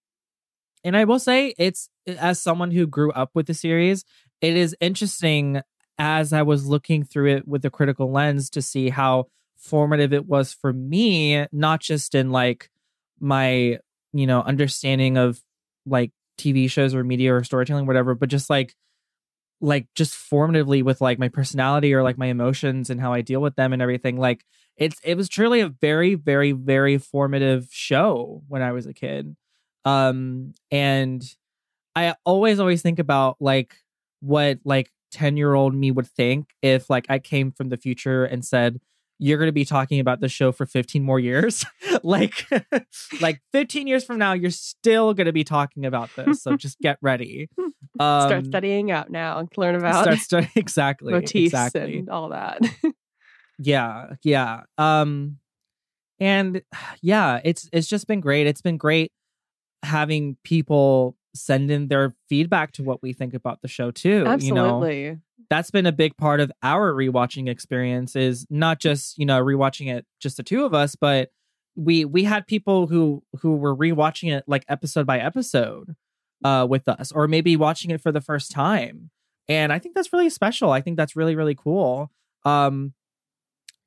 and 0.84 0.98
i 0.98 1.04
will 1.04 1.20
say 1.20 1.54
it's 1.58 1.90
as 2.08 2.42
someone 2.42 2.72
who 2.72 2.88
grew 2.88 3.12
up 3.12 3.30
with 3.36 3.46
the 3.46 3.54
series 3.54 4.04
it 4.42 4.56
is 4.58 4.76
interesting 4.82 5.62
as 6.00 6.34
i 6.34 6.42
was 6.42 6.66
looking 6.66 7.04
through 7.04 7.36
it 7.36 7.48
with 7.48 7.64
a 7.64 7.70
critical 7.70 8.12
lens 8.12 8.50
to 8.50 8.62
see 8.62 8.90
how 8.90 9.28
formative 9.58 10.12
it 10.12 10.26
was 10.26 10.54
for 10.54 10.74
me 10.74 11.46
not 11.52 11.80
just 11.80 12.16
in 12.16 12.32
like 12.32 12.70
my 13.20 13.78
you 14.12 14.26
know 14.26 14.42
understanding 14.42 15.18
of 15.18 15.40
like 15.86 16.12
tv 16.38 16.70
shows 16.70 16.96
or 16.96 17.04
media 17.04 17.34
or 17.34 17.44
storytelling 17.44 17.86
whatever 17.86 18.16
but 18.16 18.30
just 18.30 18.50
like 18.50 18.74
like 19.62 19.88
just 19.96 20.14
formatively 20.14 20.84
with 20.84 21.02
like 21.02 21.20
my 21.20 21.30
personality 21.30 21.94
or 21.94 22.04
like 22.04 22.18
my 22.18 22.28
emotions 22.28 22.90
and 22.90 23.00
how 23.00 23.14
I 23.14 23.22
deal 23.22 23.42
with 23.42 23.56
them 23.56 23.74
and 23.74 23.82
everything. 23.82 24.18
Like 24.18 24.44
it's 24.78 25.00
it 25.04 25.16
was 25.16 25.30
truly 25.30 25.62
a 25.62 25.70
very 25.70 26.16
very 26.16 26.52
very 26.52 26.98
formative 26.98 27.68
show 27.72 28.44
when 28.48 28.62
I 28.62 28.72
was 28.72 28.88
a 28.88 28.94
kid. 28.94 29.36
Um 29.86 30.54
and 30.72 31.24
I 31.96 32.16
always 32.26 32.60
always 32.60 32.82
think 32.82 33.00
about 33.00 33.38
like 33.40 33.76
what 34.22 34.60
like 34.64 34.92
10 35.12 35.38
year 35.38 35.54
old 35.54 35.76
me 35.76 35.92
would 35.92 36.08
think 36.08 36.50
if 36.62 36.90
like 36.90 37.06
I 37.10 37.20
came 37.20 37.52
from 37.52 37.70
the 37.70 37.78
future 37.78 38.24
and 38.26 38.46
said 38.46 38.80
you're 39.22 39.38
going 39.38 39.48
to 39.48 39.54
be 39.54 39.66
talking 39.66 40.00
about 40.00 40.20
the 40.20 40.28
show 40.28 40.52
for 40.52 40.66
15 40.66 41.04
more 41.04 41.20
years? 41.20 41.64
Like 42.04 42.48
like 43.22 43.42
15 43.52 43.86
years 43.86 44.04
from 44.04 44.18
now 44.18 44.34
you're 44.34 44.50
still 44.50 45.14
going 45.14 45.26
to 45.26 45.34
be 45.34 45.44
talking 45.44 45.86
about 45.86 46.10
this 46.16 46.42
so 46.42 46.56
just 46.56 46.80
get 46.80 46.98
ready. 47.02 47.50
Um, 48.00 48.30
start 48.30 48.46
studying 48.46 48.90
out 48.90 49.12
now 49.12 49.38
and 49.38 49.50
learn 49.58 49.76
about 49.76 50.04
start 50.04 50.18
studying 50.20 50.52
exactly 50.56 51.12
motifs 51.12 51.34
exactly. 51.36 52.00
and 52.00 52.10
all 52.10 52.30
that. 52.30 52.62
Yeah 53.60 54.14
yeah 54.24 54.62
um 54.78 55.38
and 56.20 56.62
yeah 57.02 57.42
it's 57.44 57.70
it's 57.74 57.88
just 57.88 58.08
been 58.08 58.22
great. 58.22 58.48
It's 58.48 58.62
been 58.62 58.78
great 58.78 59.12
having 59.84 60.38
people 60.44 61.18
send 61.34 61.72
in 61.72 61.88
their 61.88 62.14
feedback 62.28 62.72
to 62.72 62.84
what 62.84 63.02
we 63.02 63.14
think 63.14 63.34
about 63.34 63.62
the 63.62 63.68
show 63.68 63.92
too 63.92 64.24
absolutely 64.26 65.04
you 65.04 65.12
know? 65.12 65.18
that's 65.50 65.72
been 65.72 65.86
a 65.86 65.92
big 65.92 66.16
part 66.18 66.40
of 66.40 66.52
our 66.64 66.94
rewatching 66.94 67.50
experience 67.50 68.16
is 68.16 68.46
not 68.50 68.80
just 68.80 69.18
you 69.18 69.26
know 69.26 69.42
rewatching 69.42 69.94
it 69.94 70.06
just 70.20 70.38
the 70.38 70.44
two 70.44 70.66
of 70.66 70.74
us 70.74 70.96
but 70.96 71.30
we 71.76 72.06
we 72.06 72.24
had 72.24 72.48
people 72.48 72.88
who 72.88 73.24
who 73.40 73.56
were 73.56 73.76
rewatching 73.76 74.36
it 74.36 74.44
like 74.48 74.66
episode 74.68 75.06
by 75.06 75.20
episode 75.20 75.96
uh 76.44 76.66
with 76.70 76.88
us 76.88 77.12
or 77.12 77.28
maybe 77.28 77.56
watching 77.56 77.92
it 77.92 78.02
for 78.02 78.12
the 78.12 78.22
first 78.22 78.52
time. 78.52 79.10
And 79.48 79.72
i 79.72 79.80
think 79.80 79.96
that's 79.96 80.14
really 80.14 80.30
special. 80.30 80.72
I 80.72 80.82
think 80.82 80.98
that's 80.98 81.16
really 81.16 81.36
really 81.36 81.56
cool. 81.56 82.12
Um 82.46 82.94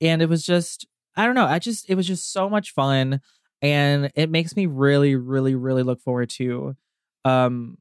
and 0.01 0.23
it 0.23 0.29
was 0.29 0.45
just 0.45 0.87
i 1.17 1.25
don't 1.25 1.35
know 1.35 1.47
i 1.47 1.59
just 1.59 1.89
it 1.89 1.95
was 1.95 2.07
just 2.07 2.33
so 2.33 2.49
much 2.49 2.73
fun 2.73 3.21
and 3.63 4.11
it 4.15 4.31
makes 4.31 4.57
me 4.57 4.67
really 4.67 5.15
really 5.15 5.55
really 5.55 5.83
look 5.83 6.01
forward 6.01 6.29
to 6.31 6.77
um 7.25 7.79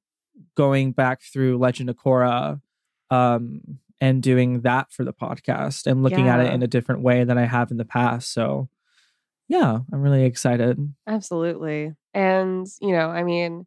going 0.56 0.92
back 0.92 1.22
through 1.22 1.58
legend 1.58 1.90
of 1.90 1.98
korra 1.98 2.62
um, 3.10 3.62
and 4.02 4.22
doing 4.22 4.62
that 4.62 4.92
for 4.92 5.04
the 5.04 5.14
podcast 5.14 5.88
and 5.88 6.04
looking 6.04 6.26
yeah. 6.26 6.36
at 6.38 6.46
it 6.46 6.54
in 6.54 6.64
a 6.64 6.68
different 6.68 7.02
way 7.02 7.24
than 7.24 7.38
I 7.38 7.46
have 7.46 7.72
in 7.72 7.78
the 7.78 7.86
past. 7.86 8.34
So, 8.34 8.70
yeah, 9.48 9.80
I'm 9.92 10.02
really 10.02 10.26
excited. 10.26 10.94
Absolutely. 11.08 11.94
And, 12.14 12.68
you 12.82 12.92
know, 12.92 13.10
I 13.10 13.24
mean, 13.24 13.66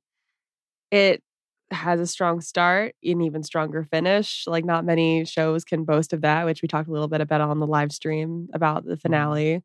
it 0.90 1.22
has 1.70 2.00
a 2.00 2.06
strong 2.06 2.40
start, 2.40 2.94
an 3.02 3.20
even 3.22 3.42
stronger 3.42 3.84
finish. 3.84 4.44
Like, 4.46 4.64
not 4.64 4.84
many 4.84 5.24
shows 5.24 5.64
can 5.64 5.84
boast 5.84 6.12
of 6.12 6.22
that, 6.22 6.44
which 6.44 6.62
we 6.62 6.68
talked 6.68 6.88
a 6.88 6.92
little 6.92 7.08
bit 7.08 7.20
about 7.20 7.40
on 7.40 7.60
the 7.60 7.66
live 7.66 7.92
stream 7.92 8.48
about 8.52 8.84
the 8.84 8.92
mm-hmm. 8.92 9.00
finale. 9.00 9.62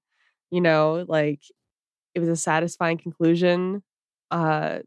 You 0.51 0.61
know, 0.61 1.05
like, 1.07 1.41
it 2.13 2.19
was 2.19 2.29
a 2.29 2.35
satisfying 2.35 2.97
conclusion. 2.97 3.83
Uh, 4.29 4.79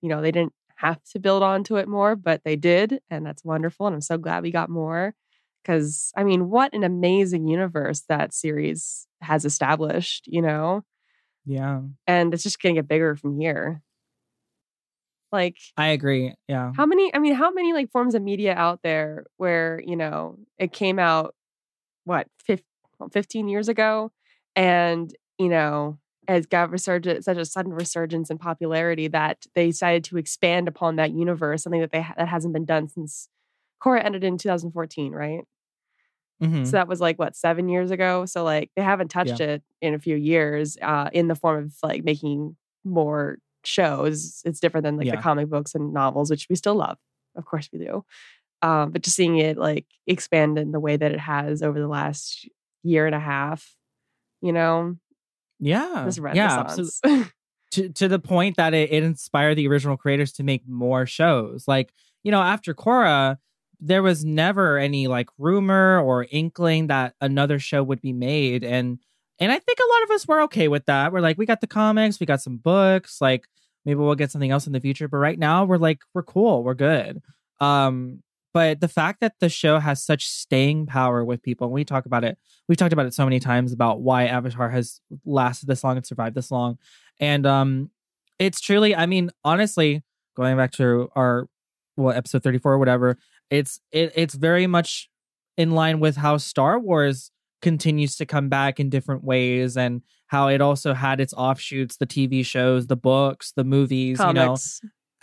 you 0.00 0.08
know, 0.08 0.20
they 0.20 0.32
didn't 0.32 0.52
have 0.82 1.02
to 1.12 1.20
build 1.20 1.42
onto 1.42 1.76
it 1.76 1.88
more, 1.88 2.16
but 2.16 2.42
they 2.44 2.56
did. 2.56 3.00
And 3.08 3.24
that's 3.24 3.44
wonderful. 3.44 3.86
And 3.86 3.94
I'm 3.94 4.00
so 4.00 4.18
glad 4.18 4.42
we 4.42 4.50
got 4.50 4.68
more. 4.68 5.14
Because, 5.62 6.10
I 6.16 6.24
mean, 6.24 6.50
what 6.50 6.74
an 6.74 6.82
amazing 6.82 7.46
universe 7.46 8.02
that 8.08 8.34
series 8.34 9.06
has 9.20 9.44
established, 9.44 10.24
you 10.26 10.42
know? 10.42 10.82
Yeah. 11.46 11.82
And 12.08 12.34
it's 12.34 12.42
just 12.42 12.60
going 12.60 12.74
to 12.74 12.80
get 12.80 12.88
bigger 12.88 13.14
from 13.14 13.38
here. 13.38 13.80
Like 15.30 15.56
I 15.78 15.88
agree. 15.88 16.34
Yeah. 16.46 16.72
how 16.76 16.84
many? 16.84 17.14
I 17.14 17.18
mean, 17.18 17.34
how 17.34 17.50
many 17.52 17.72
like 17.72 17.90
forms 17.90 18.14
of 18.14 18.22
media 18.22 18.54
out 18.54 18.80
there 18.82 19.24
where 19.38 19.80
you 19.82 19.96
know 19.96 20.36
it 20.58 20.74
came 20.74 20.98
out 20.98 21.34
what 22.04 22.26
fif- 22.44 22.60
well, 22.98 23.08
15 23.08 23.48
years 23.48 23.70
ago, 23.70 24.12
and 24.54 25.10
you 25.38 25.48
know 25.48 25.98
has 26.28 26.46
got 26.46 26.70
resurgent 26.70 27.24
such 27.24 27.36
a 27.36 27.44
sudden 27.44 27.72
resurgence 27.72 28.30
in 28.30 28.38
popularity 28.38 29.08
that 29.08 29.46
they 29.54 29.66
decided 29.66 30.04
to 30.04 30.18
expand 30.18 30.68
upon 30.68 30.96
that 30.96 31.12
universe, 31.12 31.62
something 31.64 31.80
that 31.80 31.90
they 31.92 32.02
ha- 32.02 32.14
that 32.16 32.28
hasn't 32.28 32.52
been 32.54 32.64
done 32.64 32.88
since 32.88 33.28
Korra 33.82 34.04
ended 34.04 34.22
in 34.24 34.38
2014, 34.38 35.12
right? 35.12 35.44
Mhm. 36.42 36.64
So 36.66 36.72
that 36.72 36.88
was 36.88 37.00
like 37.00 37.18
what 37.18 37.36
seven 37.36 37.68
years 37.68 37.90
ago. 37.90 38.26
So 38.26 38.42
like 38.44 38.70
they 38.76 38.82
haven't 38.82 39.08
touched 39.08 39.40
it 39.40 39.62
in 39.80 39.94
a 39.94 39.98
few 39.98 40.16
years 40.16 40.76
uh, 40.82 41.08
in 41.12 41.28
the 41.28 41.34
form 41.36 41.64
of 41.66 41.74
like 41.82 42.04
making 42.04 42.56
more 42.84 43.38
shows. 43.64 44.42
It's 44.44 44.58
different 44.60 44.84
than 44.84 44.96
like 44.96 45.06
Yeah. 45.06 45.16
the 45.16 45.22
comic 45.22 45.48
books 45.48 45.74
and 45.74 45.92
novels, 45.92 46.30
which 46.30 46.48
we 46.50 46.56
still 46.56 46.74
love. 46.74 46.98
Of 47.36 47.44
course 47.44 47.68
we 47.72 47.78
do. 47.78 48.04
Um, 48.60 48.90
but 48.92 49.02
just 49.02 49.16
seeing 49.16 49.38
it 49.38 49.56
like 49.56 49.86
expand 50.06 50.58
in 50.58 50.72
the 50.72 50.80
way 50.80 50.96
that 50.96 51.12
it 51.12 51.20
has 51.20 51.62
over 51.62 51.78
the 51.80 51.88
last 51.88 52.48
year 52.82 53.06
and 53.06 53.14
a 53.14 53.20
half, 53.20 53.76
you 54.40 54.52
know, 54.52 54.96
yeah. 55.62 56.02
this 56.04 56.18
Yeah. 56.18 56.60
absolutely. 56.60 57.30
to 57.72 57.88
to 57.90 58.08
the 58.08 58.18
point 58.18 58.56
that 58.56 58.74
it, 58.74 58.92
it 58.92 59.02
inspired 59.02 59.54
the 59.54 59.68
original 59.68 59.96
creators 59.96 60.32
to 60.32 60.42
make 60.42 60.68
more 60.68 61.06
shows. 61.06 61.66
Like, 61.66 61.92
you 62.22 62.30
know, 62.30 62.42
after 62.42 62.74
Korra, 62.74 63.38
there 63.80 64.02
was 64.02 64.24
never 64.24 64.76
any 64.76 65.06
like 65.06 65.28
rumor 65.38 66.00
or 66.00 66.26
inkling 66.30 66.88
that 66.88 67.14
another 67.20 67.58
show 67.58 67.82
would 67.82 68.00
be 68.00 68.12
made. 68.12 68.64
And 68.64 68.98
and 69.38 69.50
I 69.50 69.58
think 69.58 69.78
a 69.78 69.92
lot 69.92 70.02
of 70.04 70.10
us 70.10 70.28
were 70.28 70.42
okay 70.42 70.68
with 70.68 70.86
that. 70.86 71.12
We're 71.12 71.20
like, 71.20 71.38
we 71.38 71.46
got 71.46 71.60
the 71.60 71.66
comics, 71.66 72.20
we 72.20 72.26
got 72.26 72.42
some 72.42 72.58
books, 72.58 73.20
like 73.20 73.46
maybe 73.84 73.98
we'll 73.98 74.14
get 74.14 74.30
something 74.30 74.50
else 74.50 74.66
in 74.66 74.72
the 74.72 74.80
future. 74.80 75.08
But 75.08 75.18
right 75.18 75.38
now 75.38 75.64
we're 75.64 75.78
like, 75.78 76.00
we're 76.12 76.22
cool, 76.22 76.62
we're 76.62 76.74
good. 76.74 77.22
Um, 77.60 78.22
but 78.52 78.80
the 78.80 78.88
fact 78.88 79.20
that 79.20 79.34
the 79.40 79.48
show 79.48 79.78
has 79.78 80.02
such 80.04 80.26
staying 80.26 80.86
power 80.86 81.24
with 81.24 81.42
people, 81.42 81.66
and 81.66 81.74
we 81.74 81.84
talk 81.84 82.06
about 82.06 82.24
it, 82.24 82.38
we've 82.68 82.76
talked 82.76 82.92
about 82.92 83.06
it 83.06 83.14
so 83.14 83.24
many 83.24 83.40
times 83.40 83.72
about 83.72 84.00
why 84.00 84.26
Avatar 84.26 84.70
has 84.70 85.00
lasted 85.24 85.66
this 85.66 85.82
long 85.82 85.96
and 85.96 86.06
survived 86.06 86.34
this 86.34 86.50
long. 86.50 86.78
And 87.18 87.46
um 87.46 87.90
it's 88.38 88.60
truly, 88.60 88.94
I 88.96 89.06
mean, 89.06 89.30
honestly, 89.44 90.02
going 90.36 90.56
back 90.56 90.72
to 90.72 91.08
our 91.14 91.46
well, 91.96 92.14
episode 92.14 92.42
34 92.42 92.72
or 92.72 92.78
whatever, 92.78 93.18
it's 93.50 93.80
it 93.90 94.12
it's 94.16 94.34
very 94.34 94.66
much 94.66 95.08
in 95.56 95.72
line 95.72 96.00
with 96.00 96.16
how 96.16 96.36
Star 96.38 96.78
Wars 96.78 97.30
continues 97.60 98.16
to 98.16 98.26
come 98.26 98.48
back 98.48 98.80
in 98.80 98.90
different 98.90 99.22
ways 99.22 99.76
and 99.76 100.02
how 100.26 100.48
it 100.48 100.60
also 100.60 100.94
had 100.94 101.20
its 101.20 101.32
offshoots, 101.34 101.96
the 101.98 102.06
TV 102.06 102.44
shows, 102.44 102.86
the 102.88 102.96
books, 102.96 103.52
the 103.54 103.64
movies, 103.64 104.18
you 104.18 104.32
know. 104.34 104.56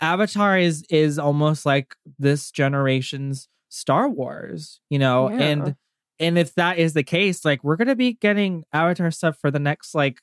Avatar 0.00 0.58
is 0.58 0.84
is 0.90 1.18
almost 1.18 1.66
like 1.66 1.94
this 2.18 2.50
generation's 2.50 3.48
Star 3.68 4.08
Wars, 4.08 4.80
you 4.90 4.98
know, 4.98 5.30
Yeah. 5.30 5.40
and 5.40 5.76
and 6.18 6.38
if 6.38 6.54
that 6.54 6.78
is 6.78 6.92
the 6.92 7.02
case, 7.02 7.44
like 7.44 7.62
we're 7.64 7.76
gonna 7.76 7.96
be 7.96 8.14
getting 8.14 8.64
Avatar 8.72 9.10
stuff 9.10 9.38
for 9.40 9.50
the 9.50 9.58
next 9.58 9.94
like 9.94 10.20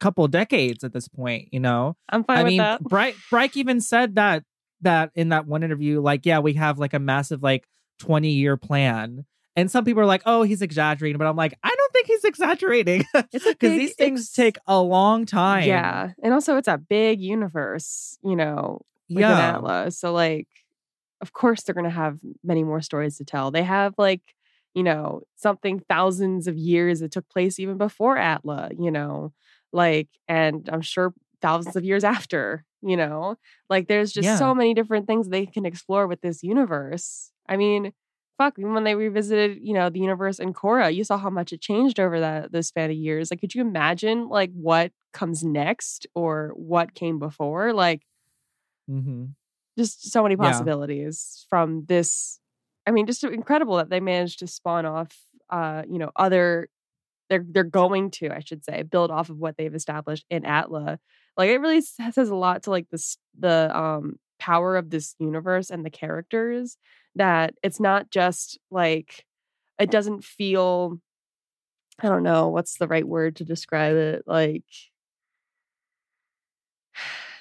couple 0.00 0.26
decades 0.28 0.82
at 0.82 0.92
this 0.92 1.08
point, 1.08 1.48
you 1.52 1.60
know. 1.60 1.96
I'm 2.08 2.24
fine 2.24 2.38
I 2.38 2.42
with 2.42 2.50
mean, 2.50 2.58
that. 2.58 2.82
Bryke 2.82 3.16
Bryke 3.30 3.56
even 3.56 3.80
said 3.80 4.16
that 4.16 4.42
that 4.80 5.10
in 5.14 5.28
that 5.28 5.46
one 5.46 5.62
interview, 5.62 6.00
like, 6.00 6.26
yeah, 6.26 6.40
we 6.40 6.54
have 6.54 6.78
like 6.78 6.92
a 6.92 6.98
massive 6.98 7.42
like 7.42 7.66
20 8.00 8.30
year 8.30 8.56
plan. 8.56 9.24
And 9.54 9.70
some 9.70 9.84
people 9.84 10.02
are 10.02 10.06
like, 10.06 10.22
oh, 10.24 10.42
he's 10.44 10.62
exaggerating, 10.62 11.18
but 11.18 11.26
I'm 11.26 11.36
like, 11.36 11.56
I 11.62 11.68
don't 11.68 11.92
think 11.92 12.06
he's 12.06 12.24
exaggerating 12.24 13.04
It's 13.32 13.44
because 13.44 13.70
these 13.78 13.94
things 13.94 14.32
take 14.32 14.56
a 14.66 14.80
long 14.80 15.26
time. 15.26 15.68
Yeah. 15.68 16.12
And 16.22 16.32
also 16.32 16.56
it's 16.56 16.68
a 16.68 16.78
big 16.78 17.20
universe, 17.20 18.18
you 18.24 18.34
know, 18.34 18.80
yeah, 19.18 19.38
Atlas. 19.38 19.98
So 19.98 20.12
like, 20.12 20.48
of 21.20 21.32
course 21.32 21.62
they're 21.62 21.74
gonna 21.74 21.90
have 21.90 22.18
many 22.44 22.64
more 22.64 22.80
stories 22.82 23.16
to 23.18 23.24
tell. 23.24 23.50
They 23.50 23.62
have 23.64 23.94
like, 23.98 24.22
you 24.74 24.82
know, 24.82 25.22
something 25.36 25.80
thousands 25.88 26.46
of 26.48 26.56
years 26.56 27.00
that 27.00 27.12
took 27.12 27.28
place 27.28 27.58
even 27.58 27.78
before 27.78 28.16
Atla, 28.18 28.70
you 28.78 28.90
know, 28.90 29.32
like, 29.72 30.08
and 30.28 30.68
I'm 30.72 30.82
sure 30.82 31.14
thousands 31.40 31.76
of 31.76 31.84
years 31.84 32.04
after, 32.04 32.64
you 32.82 32.96
know, 32.96 33.36
like 33.70 33.88
there's 33.88 34.12
just 34.12 34.26
Yeah. 34.26 34.36
so 34.38 34.54
many 34.54 34.74
different 34.74 35.06
things 35.06 35.28
they 35.28 35.46
can 35.46 35.66
explore 35.66 36.06
with 36.06 36.20
this 36.22 36.42
universe. 36.42 37.30
I 37.48 37.56
mean, 37.56 37.92
fuck, 38.38 38.58
even 38.58 38.74
when 38.74 38.84
they 38.84 38.94
revisited, 38.94 39.58
you 39.62 39.74
know, 39.74 39.90
the 39.90 40.00
universe 40.00 40.38
in 40.38 40.52
Korra, 40.52 40.94
you 40.94 41.04
saw 41.04 41.18
how 41.18 41.30
much 41.30 41.52
it 41.52 41.60
changed 41.60 42.00
over 42.00 42.20
that 42.20 42.52
the 42.52 42.62
span 42.62 42.90
of 42.90 42.96
years. 42.96 43.30
Like, 43.30 43.40
could 43.40 43.54
you 43.54 43.60
imagine 43.62 44.28
like 44.28 44.50
what 44.54 44.92
comes 45.12 45.44
next 45.44 46.06
or 46.14 46.52
what 46.56 46.94
came 46.94 47.18
before? 47.18 47.72
Like, 47.72 48.02
hmm 49.00 49.24
just 49.78 50.10
so 50.12 50.22
many 50.22 50.36
Yeah. 50.36 50.40
possibilities 50.42 51.46
from 51.48 51.84
this. 51.86 52.38
I 52.86 52.90
mean, 52.90 53.06
just 53.06 53.24
incredible 53.24 53.76
that 53.76 53.88
they 53.90 54.00
managed 54.00 54.40
to 54.40 54.46
spawn 54.46 54.84
off, 54.86 55.16
uh, 55.50 55.82
you 55.88 55.98
know, 55.98 56.10
other. 56.16 56.68
They're 57.30 57.44
they're 57.48 57.64
going 57.64 58.10
to, 58.12 58.30
I 58.30 58.40
should 58.40 58.64
say, 58.64 58.82
build 58.82 59.10
off 59.10 59.30
of 59.30 59.38
what 59.38 59.56
they've 59.56 59.74
established 59.74 60.26
in 60.30 60.44
Atla. 60.44 60.98
Like 61.36 61.50
it 61.50 61.58
really 61.60 61.80
says 61.82 62.18
a 62.30 62.34
lot 62.36 62.64
to 62.64 62.70
like 62.70 62.88
this 62.90 63.18
the 63.38 63.70
um 63.76 64.18
power 64.38 64.76
of 64.76 64.90
this 64.90 65.14
universe 65.18 65.70
and 65.70 65.84
the 65.84 65.90
characters. 65.90 66.76
That 67.16 67.54
it's 67.62 67.80
not 67.80 68.10
just 68.10 68.58
like 68.70 69.24
it 69.78 69.90
doesn't 69.90 70.24
feel. 70.24 71.00
I 72.00 72.08
don't 72.08 72.22
know 72.22 72.48
what's 72.48 72.78
the 72.78 72.88
right 72.88 73.06
word 73.06 73.36
to 73.36 73.44
describe 73.44 73.96
it. 73.96 74.24
Like 74.26 74.64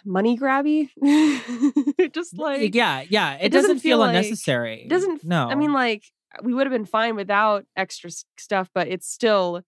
money 0.06 0.38
grabby. 0.38 0.90
just 2.14 2.38
like 2.38 2.74
yeah, 2.76 3.04
yeah. 3.10 3.36
It, 3.36 3.46
it 3.46 3.52
doesn't 3.52 3.70
doesn't, 3.70 3.80
feel, 3.80 4.00
feel 4.00 4.04
unnecessary. 4.04 4.84
it 4.84 4.90
doesn't 4.90 5.24
No, 5.24 5.50
I 5.50 5.56
mean, 5.56 5.74
like, 5.74 6.04
we 6.44 6.54
would 6.54 6.68
have 6.68 6.72
been 6.72 6.86
fine 6.86 7.16
without 7.16 7.66
extra 7.76 8.10
stuff, 8.38 8.70
but 8.74 8.88
it's 8.88 9.08
still, 9.08 9.62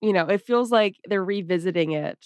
you 0.00 0.12
know, 0.12 0.26
it 0.26 0.42
feels 0.42 0.70
like 0.70 0.96
they're 1.08 1.24
revisiting 1.24 1.92
it 1.92 2.18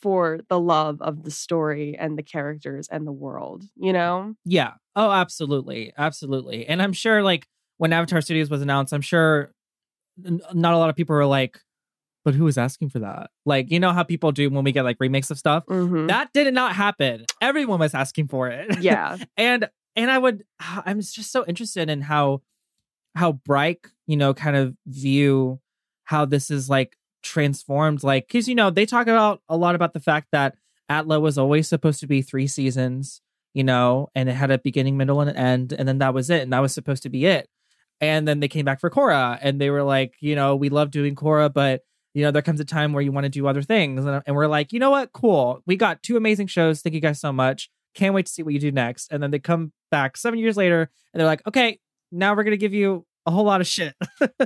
for 0.00 0.40
the 0.48 0.60
love 0.60 1.00
of 1.00 1.24
the 1.24 1.30
story 1.30 1.96
and 1.98 2.18
the 2.18 2.22
characters 2.22 2.88
and 2.88 3.06
the 3.06 3.12
world, 3.12 3.64
you 3.76 3.92
know? 3.92 4.34
Yeah. 4.44 4.74
Oh, 4.94 5.10
absolutely. 5.10 5.92
Absolutely. 5.96 6.66
And 6.66 6.82
I'm 6.82 6.92
sure 6.92 7.22
like 7.22 7.46
when 7.78 7.92
Avatar 7.92 8.20
Studios 8.20 8.50
was 8.50 8.62
announced, 8.62 8.92
I'm 8.92 9.00
sure 9.00 9.52
not 10.18 10.74
a 10.74 10.78
lot 10.78 10.90
of 10.90 10.96
people 10.96 11.14
were 11.14 11.26
like, 11.26 11.60
but 12.26 12.34
who 12.34 12.42
was 12.42 12.58
asking 12.58 12.90
for 12.90 12.98
that? 12.98 13.30
Like, 13.44 13.70
you 13.70 13.78
know 13.78 13.92
how 13.92 14.02
people 14.02 14.32
do 14.32 14.50
when 14.50 14.64
we 14.64 14.72
get 14.72 14.82
like 14.82 14.96
remakes 14.98 15.30
of 15.30 15.38
stuff? 15.38 15.64
Mhm. 15.66 16.08
That 16.08 16.32
did 16.32 16.52
not 16.52 16.74
happen. 16.74 17.24
Everyone 17.40 17.78
was 17.78 17.94
asking 17.94 18.26
for 18.26 18.48
it. 18.48 18.78
yeah. 18.82 19.16
and 19.36 19.68
and 19.94 20.10
I 20.10 20.18
would 20.18 20.42
I'm 20.58 21.00
just 21.00 21.30
so 21.30 21.44
interested 21.46 21.88
in 21.88 22.00
how 22.00 22.42
how 23.14 23.30
Bryke, 23.32 23.88
you 24.08 24.16
know, 24.16 24.34
kind 24.34 24.56
of 24.56 24.74
view 24.88 25.60
how 26.02 26.24
this 26.24 26.50
is 26.50 26.68
like 26.68 26.96
transformed 27.22 28.02
like 28.02 28.28
cuz 28.28 28.48
you 28.48 28.56
know, 28.56 28.70
they 28.70 28.86
talk 28.86 29.06
about 29.06 29.40
a 29.48 29.56
lot 29.56 29.76
about 29.76 29.92
the 29.94 30.00
fact 30.00 30.26
that 30.32 30.56
Atla 30.88 31.20
was 31.20 31.38
always 31.38 31.68
supposed 31.68 32.00
to 32.00 32.08
be 32.08 32.22
3 32.22 32.48
seasons, 32.48 33.22
you 33.54 33.62
know, 33.62 34.08
and 34.16 34.28
it 34.28 34.32
had 34.34 34.50
a 34.50 34.58
beginning, 34.58 34.96
middle 34.96 35.20
and 35.20 35.30
an 35.30 35.36
end 35.36 35.72
and 35.72 35.86
then 35.88 35.98
that 35.98 36.12
was 36.12 36.28
it 36.28 36.42
and 36.42 36.52
that 36.52 36.58
was 36.60 36.74
supposed 36.74 37.04
to 37.04 37.08
be 37.08 37.24
it. 37.24 37.48
And 38.00 38.26
then 38.26 38.40
they 38.40 38.48
came 38.48 38.64
back 38.64 38.80
for 38.80 38.90
Korra 38.90 39.38
and 39.40 39.60
they 39.60 39.70
were 39.70 39.84
like, 39.84 40.14
you 40.20 40.34
know, 40.34 40.56
we 40.56 40.70
love 40.70 40.90
doing 40.90 41.14
Korra 41.14 41.52
but 41.52 41.82
you 42.16 42.22
know, 42.22 42.30
there 42.30 42.40
comes 42.40 42.60
a 42.60 42.64
time 42.64 42.94
where 42.94 43.02
you 43.02 43.12
want 43.12 43.24
to 43.24 43.28
do 43.28 43.46
other 43.46 43.60
things. 43.60 44.06
And, 44.06 44.22
and 44.26 44.34
we're 44.34 44.46
like, 44.46 44.72
you 44.72 44.78
know 44.78 44.88
what? 44.88 45.12
Cool. 45.12 45.62
We 45.66 45.76
got 45.76 46.02
two 46.02 46.16
amazing 46.16 46.46
shows. 46.46 46.80
Thank 46.80 46.94
you 46.94 47.00
guys 47.02 47.20
so 47.20 47.30
much. 47.30 47.68
Can't 47.94 48.14
wait 48.14 48.24
to 48.24 48.32
see 48.32 48.42
what 48.42 48.54
you 48.54 48.58
do 48.58 48.72
next. 48.72 49.12
And 49.12 49.22
then 49.22 49.30
they 49.30 49.38
come 49.38 49.74
back 49.90 50.16
seven 50.16 50.38
years 50.38 50.56
later 50.56 50.88
and 51.12 51.20
they're 51.20 51.26
like, 51.26 51.46
okay, 51.46 51.78
now 52.10 52.34
we're 52.34 52.44
gonna 52.44 52.56
give 52.56 52.72
you 52.72 53.04
a 53.26 53.30
whole 53.30 53.44
lot 53.44 53.60
of 53.60 53.66
shit. 53.66 53.94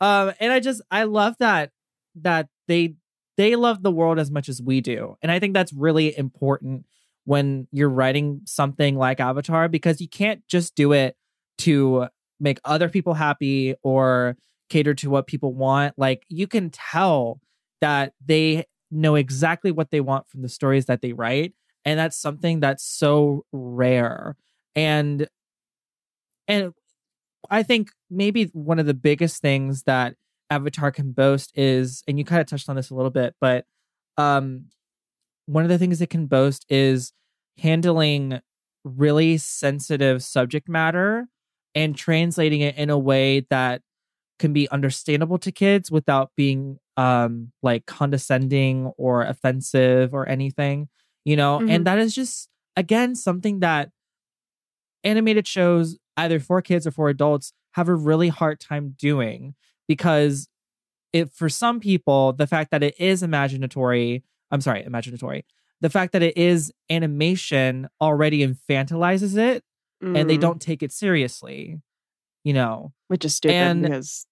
um, 0.00 0.32
and 0.40 0.50
I 0.50 0.60
just 0.60 0.80
I 0.90 1.04
love 1.04 1.34
that 1.40 1.72
that 2.22 2.48
they 2.68 2.94
they 3.36 3.54
love 3.54 3.82
the 3.82 3.92
world 3.92 4.18
as 4.18 4.30
much 4.30 4.48
as 4.48 4.62
we 4.62 4.80
do. 4.80 5.16
And 5.20 5.30
I 5.30 5.38
think 5.38 5.52
that's 5.52 5.74
really 5.74 6.16
important 6.16 6.86
when 7.26 7.68
you're 7.70 7.90
writing 7.90 8.40
something 8.46 8.96
like 8.96 9.20
Avatar 9.20 9.68
because 9.68 10.00
you 10.00 10.08
can't 10.08 10.40
just 10.48 10.74
do 10.74 10.92
it 10.92 11.16
to 11.58 12.06
make 12.40 12.60
other 12.64 12.88
people 12.88 13.12
happy 13.12 13.74
or 13.82 14.38
cater 14.68 14.94
to 14.94 15.10
what 15.10 15.26
people 15.26 15.54
want. 15.54 15.94
Like 15.96 16.24
you 16.28 16.46
can 16.46 16.70
tell 16.70 17.40
that 17.80 18.12
they 18.24 18.64
know 18.90 19.14
exactly 19.14 19.70
what 19.70 19.90
they 19.90 20.00
want 20.00 20.28
from 20.28 20.42
the 20.42 20.48
stories 20.48 20.86
that 20.86 21.02
they 21.02 21.12
write. 21.12 21.52
And 21.84 21.98
that's 21.98 22.16
something 22.16 22.60
that's 22.60 22.84
so 22.84 23.44
rare. 23.52 24.36
And 24.74 25.28
and 26.48 26.72
I 27.50 27.62
think 27.62 27.90
maybe 28.10 28.44
one 28.52 28.78
of 28.78 28.86
the 28.86 28.94
biggest 28.94 29.40
things 29.42 29.82
that 29.84 30.14
Avatar 30.50 30.90
can 30.90 31.12
boast 31.12 31.52
is, 31.54 32.02
and 32.06 32.18
you 32.18 32.24
kind 32.24 32.40
of 32.40 32.46
touched 32.46 32.68
on 32.68 32.76
this 32.76 32.90
a 32.90 32.94
little 32.94 33.10
bit, 33.10 33.34
but 33.40 33.64
um 34.16 34.66
one 35.46 35.62
of 35.62 35.68
the 35.68 35.78
things 35.78 36.00
it 36.00 36.08
can 36.10 36.26
boast 36.26 36.64
is 36.70 37.12
handling 37.58 38.40
really 38.84 39.36
sensitive 39.36 40.22
subject 40.22 40.68
matter 40.68 41.26
and 41.74 41.96
translating 41.96 42.60
it 42.60 42.76
in 42.76 42.90
a 42.90 42.98
way 42.98 43.46
that 43.50 43.82
can 44.38 44.52
be 44.52 44.68
understandable 44.70 45.38
to 45.38 45.52
kids 45.52 45.90
without 45.90 46.30
being 46.36 46.78
um 46.96 47.52
like 47.62 47.86
condescending 47.86 48.86
or 48.96 49.22
offensive 49.22 50.14
or 50.14 50.28
anything 50.28 50.88
you 51.24 51.36
know? 51.36 51.60
Mhm. 51.60 51.70
and 51.70 51.86
that 51.86 51.98
is 51.98 52.14
just 52.14 52.48
again 52.76 53.14
something 53.14 53.60
that 53.60 53.90
animated 55.02 55.46
shows 55.46 55.98
either 56.16 56.40
for 56.40 56.62
kids 56.62 56.86
or 56.86 56.90
for 56.90 57.08
adults 57.08 57.52
have 57.72 57.88
a 57.88 57.94
really 57.94 58.28
hard 58.28 58.60
time 58.60 58.94
doing 58.98 59.54
because 59.88 60.48
it 61.12 61.32
for 61.32 61.48
some 61.48 61.80
people 61.80 62.32
the 62.32 62.46
fact 62.46 62.70
that 62.70 62.82
it 62.82 62.94
is 63.00 63.22
imaginatory 63.22 64.22
i'm 64.50 64.60
sorry 64.60 64.82
imaginatory 64.84 65.42
the 65.80 65.90
fact 65.90 66.12
that 66.12 66.22
it 66.22 66.36
is 66.36 66.72
animation 66.90 67.88
already 68.00 68.46
infantilizes 68.46 69.36
it 69.36 69.62
and 70.14 70.30
they 70.30 70.36
Mm, 70.36 70.40
don't 70.40 70.60
take 70.62 70.82
it 70.82 70.92
seriously 70.92 71.80
you 72.44 72.52
know 72.52 72.92
which 73.08 73.24
is 73.24 73.34
stupid 73.34 73.54
and- 73.54 73.82
because 73.82 74.26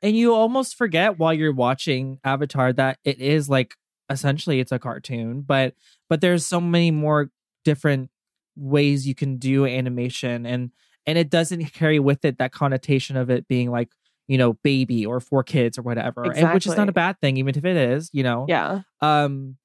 and 0.00 0.16
you 0.16 0.34
almost 0.34 0.76
forget 0.76 1.18
while 1.18 1.32
you're 1.32 1.52
watching 1.54 2.18
avatar 2.24 2.72
that 2.72 2.98
it 3.04 3.20
is 3.20 3.48
like 3.48 3.74
essentially 4.10 4.60
it's 4.60 4.72
a 4.72 4.78
cartoon 4.78 5.40
but 5.42 5.74
but 6.08 6.20
there's 6.20 6.44
so 6.44 6.60
many 6.60 6.90
more 6.90 7.30
different 7.64 8.10
ways 8.56 9.06
you 9.06 9.14
can 9.14 9.38
do 9.38 9.64
animation 9.64 10.44
and 10.44 10.70
and 11.06 11.16
it 11.18 11.30
doesn't 11.30 11.64
carry 11.72 11.98
with 11.98 12.24
it 12.24 12.38
that 12.38 12.52
connotation 12.52 13.16
of 13.16 13.30
it 13.30 13.48
being 13.48 13.70
like 13.70 13.90
you 14.28 14.36
know 14.38 14.52
baby 14.62 15.06
or 15.06 15.20
for 15.20 15.42
kids 15.42 15.78
or 15.78 15.82
whatever 15.82 16.22
and 16.38 16.52
which 16.54 16.66
is 16.66 16.76
not 16.76 16.88
a 16.88 16.92
bad 16.92 17.18
thing 17.20 17.36
even 17.38 17.56
if 17.56 17.64
it 17.64 17.76
is 17.76 18.10
you 18.12 18.22
know? 18.22 18.46
Yeah. 18.48 18.80
Um 19.00 19.56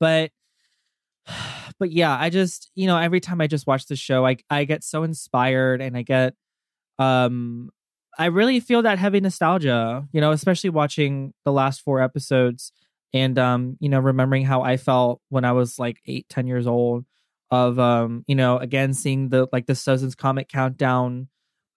but 0.00 0.30
but 1.78 1.90
yeah 1.90 2.16
i 2.18 2.30
just 2.30 2.70
you 2.74 2.86
know 2.86 2.96
every 2.98 3.20
time 3.20 3.40
i 3.40 3.46
just 3.46 3.66
watch 3.66 3.86
the 3.86 3.96
show 3.96 4.26
i 4.26 4.36
i 4.50 4.64
get 4.64 4.84
so 4.84 5.02
inspired 5.02 5.80
and 5.80 5.96
i 5.96 6.02
get 6.02 6.34
um 6.98 7.70
i 8.18 8.26
really 8.26 8.60
feel 8.60 8.82
that 8.82 8.98
heavy 8.98 9.20
nostalgia 9.20 10.06
you 10.12 10.20
know 10.20 10.30
especially 10.30 10.70
watching 10.70 11.32
the 11.44 11.52
last 11.52 11.80
four 11.80 12.00
episodes 12.00 12.72
and 13.12 13.38
um 13.38 13.76
you 13.80 13.88
know 13.88 14.00
remembering 14.00 14.44
how 14.44 14.62
i 14.62 14.76
felt 14.76 15.20
when 15.28 15.44
i 15.44 15.52
was 15.52 15.78
like 15.78 16.00
eight 16.06 16.28
ten 16.28 16.46
years 16.46 16.66
old 16.66 17.04
of 17.50 17.78
um 17.78 18.24
you 18.26 18.34
know 18.34 18.58
again 18.58 18.92
seeing 18.92 19.28
the 19.28 19.46
like 19.52 19.66
the 19.66 19.74
Sozin's 19.74 20.14
Comet 20.14 20.48
countdown 20.48 21.28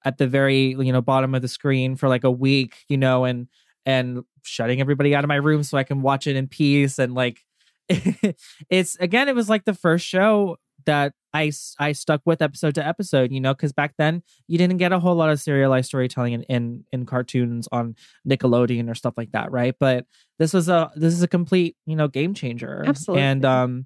at 0.03 0.17
the 0.17 0.27
very 0.27 0.69
you 0.69 0.91
know 0.91 1.01
bottom 1.01 1.35
of 1.35 1.41
the 1.41 1.47
screen 1.47 1.95
for 1.95 2.09
like 2.09 2.23
a 2.23 2.31
week 2.31 2.77
you 2.89 2.97
know 2.97 3.25
and 3.25 3.47
and 3.85 4.23
shutting 4.43 4.81
everybody 4.81 5.13
out 5.13 5.23
of 5.23 5.27
my 5.27 5.35
room 5.35 5.63
so 5.63 5.77
I 5.77 5.83
can 5.83 6.01
watch 6.01 6.27
it 6.27 6.35
in 6.35 6.47
peace 6.47 6.97
and 6.99 7.13
like 7.13 7.41
it's 8.69 8.95
again 8.97 9.29
it 9.29 9.35
was 9.35 9.49
like 9.49 9.65
the 9.65 9.73
first 9.73 10.05
show 10.05 10.57
that 10.85 11.13
I, 11.33 11.51
I 11.79 11.91
stuck 11.91 12.21
with 12.25 12.41
episode 12.41 12.75
to 12.75 12.85
episode 12.85 13.31
you 13.31 13.39
know 13.41 13.53
because 13.53 13.73
back 13.73 13.93
then 13.97 14.23
you 14.47 14.57
didn't 14.57 14.77
get 14.77 14.91
a 14.91 14.99
whole 14.99 15.15
lot 15.15 15.29
of 15.29 15.39
serialized 15.39 15.87
storytelling 15.87 16.33
in, 16.33 16.43
in 16.43 16.85
in 16.91 17.05
cartoons 17.05 17.67
on 17.71 17.95
Nickelodeon 18.27 18.89
or 18.89 18.95
stuff 18.95 19.13
like 19.17 19.31
that 19.31 19.51
right 19.51 19.75
but 19.79 20.05
this 20.39 20.53
was 20.53 20.69
a 20.69 20.91
this 20.95 21.13
is 21.13 21.21
a 21.23 21.27
complete 21.27 21.75
you 21.85 21.95
know 21.95 22.07
game 22.07 22.33
changer 22.33 22.83
Absolutely. 22.85 23.23
and 23.23 23.45
um 23.45 23.85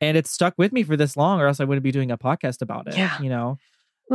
and 0.00 0.16
it's 0.16 0.30
stuck 0.30 0.54
with 0.58 0.72
me 0.72 0.82
for 0.82 0.96
this 0.96 1.16
long 1.16 1.40
or 1.40 1.46
else 1.46 1.60
I 1.60 1.64
wouldn't 1.64 1.84
be 1.84 1.92
doing 1.92 2.10
a 2.10 2.18
podcast 2.18 2.62
about 2.62 2.88
it 2.88 2.96
Yeah. 2.96 3.20
you 3.20 3.28
know 3.30 3.58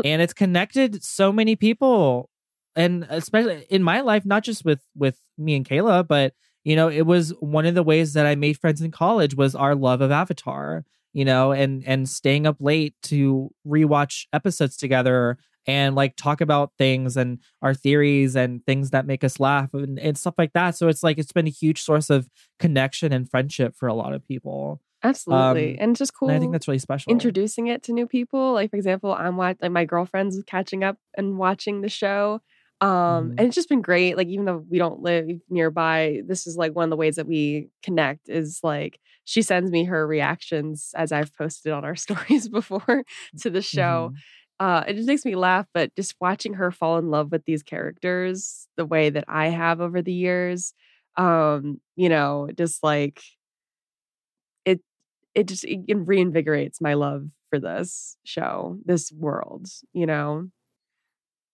and 0.03 0.21
it's 0.21 0.33
connected 0.33 1.03
so 1.03 1.31
many 1.31 1.55
people 1.55 2.29
and 2.75 3.07
especially 3.09 3.65
in 3.69 3.81
my 3.81 4.01
life 4.01 4.25
not 4.25 4.43
just 4.43 4.63
with 4.65 4.81
with 4.95 5.19
me 5.37 5.55
and 5.55 5.67
Kayla 5.67 6.07
but 6.07 6.33
you 6.63 6.75
know 6.75 6.89
it 6.89 7.05
was 7.05 7.31
one 7.39 7.65
of 7.65 7.75
the 7.75 7.83
ways 7.83 8.13
that 8.13 8.25
I 8.25 8.35
made 8.35 8.57
friends 8.57 8.81
in 8.81 8.91
college 8.91 9.35
was 9.35 9.55
our 9.55 9.75
love 9.75 10.01
of 10.01 10.11
Avatar 10.11 10.85
you 11.13 11.25
know 11.25 11.51
and 11.51 11.83
and 11.85 12.07
staying 12.07 12.45
up 12.45 12.57
late 12.59 12.95
to 13.03 13.49
rewatch 13.67 14.25
episodes 14.33 14.77
together 14.77 15.37
and 15.67 15.95
like 15.95 16.15
talk 16.15 16.41
about 16.41 16.71
things 16.77 17.17
and 17.17 17.39
our 17.61 17.73
theories 17.73 18.35
and 18.35 18.65
things 18.65 18.91
that 18.91 19.05
make 19.05 19.23
us 19.23 19.39
laugh 19.39 19.73
and, 19.73 19.99
and 19.99 20.17
stuff 20.17 20.35
like 20.37 20.53
that 20.53 20.75
so 20.75 20.87
it's 20.87 21.03
like 21.03 21.17
it's 21.17 21.31
been 21.31 21.47
a 21.47 21.51
huge 21.51 21.81
source 21.81 22.09
of 22.09 22.29
connection 22.59 23.11
and 23.11 23.29
friendship 23.29 23.75
for 23.75 23.87
a 23.87 23.93
lot 23.93 24.13
of 24.13 24.25
people 24.27 24.81
absolutely 25.03 25.77
Um, 25.77 25.83
and 25.83 25.95
just 25.95 26.13
cool 26.13 26.29
and 26.29 26.37
I 26.37 26.39
think 26.39 26.51
that's 26.51 26.67
really 26.67 26.79
special. 26.79 27.11
introducing 27.11 27.67
it 27.67 27.83
to 27.83 27.93
new 27.93 28.05
people. 28.05 28.53
Like 28.53 28.69
for 28.69 28.75
example, 28.75 29.13
I'm 29.13 29.37
watching, 29.37 29.59
like 29.61 29.71
my 29.71 29.85
girlfriend's 29.85 30.41
catching 30.45 30.83
up 30.83 30.97
and 31.17 31.37
watching 31.37 31.81
the 31.81 31.89
show. 31.89 32.41
Um 32.81 33.33
Mhm. 33.33 33.37
and 33.37 33.47
it's 33.47 33.55
just 33.55 33.69
been 33.69 33.81
great. 33.81 34.15
Like 34.17 34.27
even 34.29 34.45
though 34.45 34.63
we 34.69 34.77
don't 34.77 35.01
live 35.01 35.27
nearby, 35.49 36.21
this 36.25 36.47
is 36.47 36.55
like 36.57 36.75
one 36.75 36.85
of 36.85 36.89
the 36.89 36.95
ways 36.97 37.15
that 37.17 37.27
we 37.27 37.69
connect 37.83 38.29
is 38.29 38.61
like 38.63 38.99
she 39.25 39.41
sends 39.41 39.69
me 39.71 39.83
her 39.85 40.07
reactions 40.07 40.91
as 40.95 41.11
I've 41.11 41.33
posted 41.35 41.71
on 41.73 41.85
our 41.85 41.95
stories 41.97 42.47
before 42.49 43.03
to 43.41 43.49
the 43.49 43.61
show. 43.61 44.11
Mhm. 44.11 44.21
Uh 44.59 44.83
it 44.87 44.95
just 44.95 45.07
makes 45.07 45.25
me 45.25 45.35
laugh, 45.35 45.67
but 45.73 45.93
just 45.95 46.15
watching 46.21 46.53
her 46.55 46.71
fall 46.71 46.97
in 46.97 47.09
love 47.11 47.31
with 47.31 47.43
these 47.45 47.63
characters 47.63 48.67
the 48.77 48.85
way 48.85 49.09
that 49.09 49.25
I 49.27 49.47
have 49.49 49.81
over 49.81 50.01
the 50.01 50.13
years, 50.13 50.73
um, 51.17 51.81
you 51.95 52.09
know, 52.09 52.49
just 52.57 52.83
like 52.83 53.21
it 54.65 54.81
it 55.35 55.47
just 55.47 55.65
it 55.65 55.87
reinvigorates 55.87 56.81
my 56.81 56.93
love 56.95 57.27
for 57.49 57.59
this 57.59 58.17
show, 58.25 58.79
this 58.85 59.11
world, 59.11 59.67
you 59.93 60.05
know. 60.05 60.49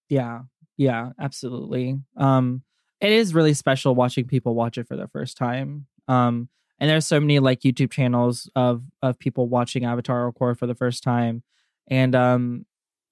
Yeah. 0.10 0.44
Yeah, 0.78 1.10
absolutely. 1.20 2.00
Um 2.18 2.64
it 3.02 3.12
is 3.12 3.34
really 3.34 3.54
special 3.54 3.94
watching 3.94 4.26
people 4.26 4.56
watch 4.56 4.78
it 4.78 4.88
for 4.88 4.96
the 4.96 5.08
first 5.08 5.38
time. 5.38 5.88
Um 6.08 6.50
and 6.80 6.90
there's 6.90 7.08
so 7.08 7.20
many 7.20 7.40
like 7.40 7.62
YouTube 7.62 7.92
channels 7.92 8.50
of 8.56 8.84
of 9.02 9.18
people 9.20 9.48
watching 9.48 9.86
Avatar 9.86 10.26
record 10.26 10.60
for 10.60 10.68
the 10.68 10.76
first 10.76 11.04
time. 11.04 11.44
And 11.88 12.16
um 12.16 12.66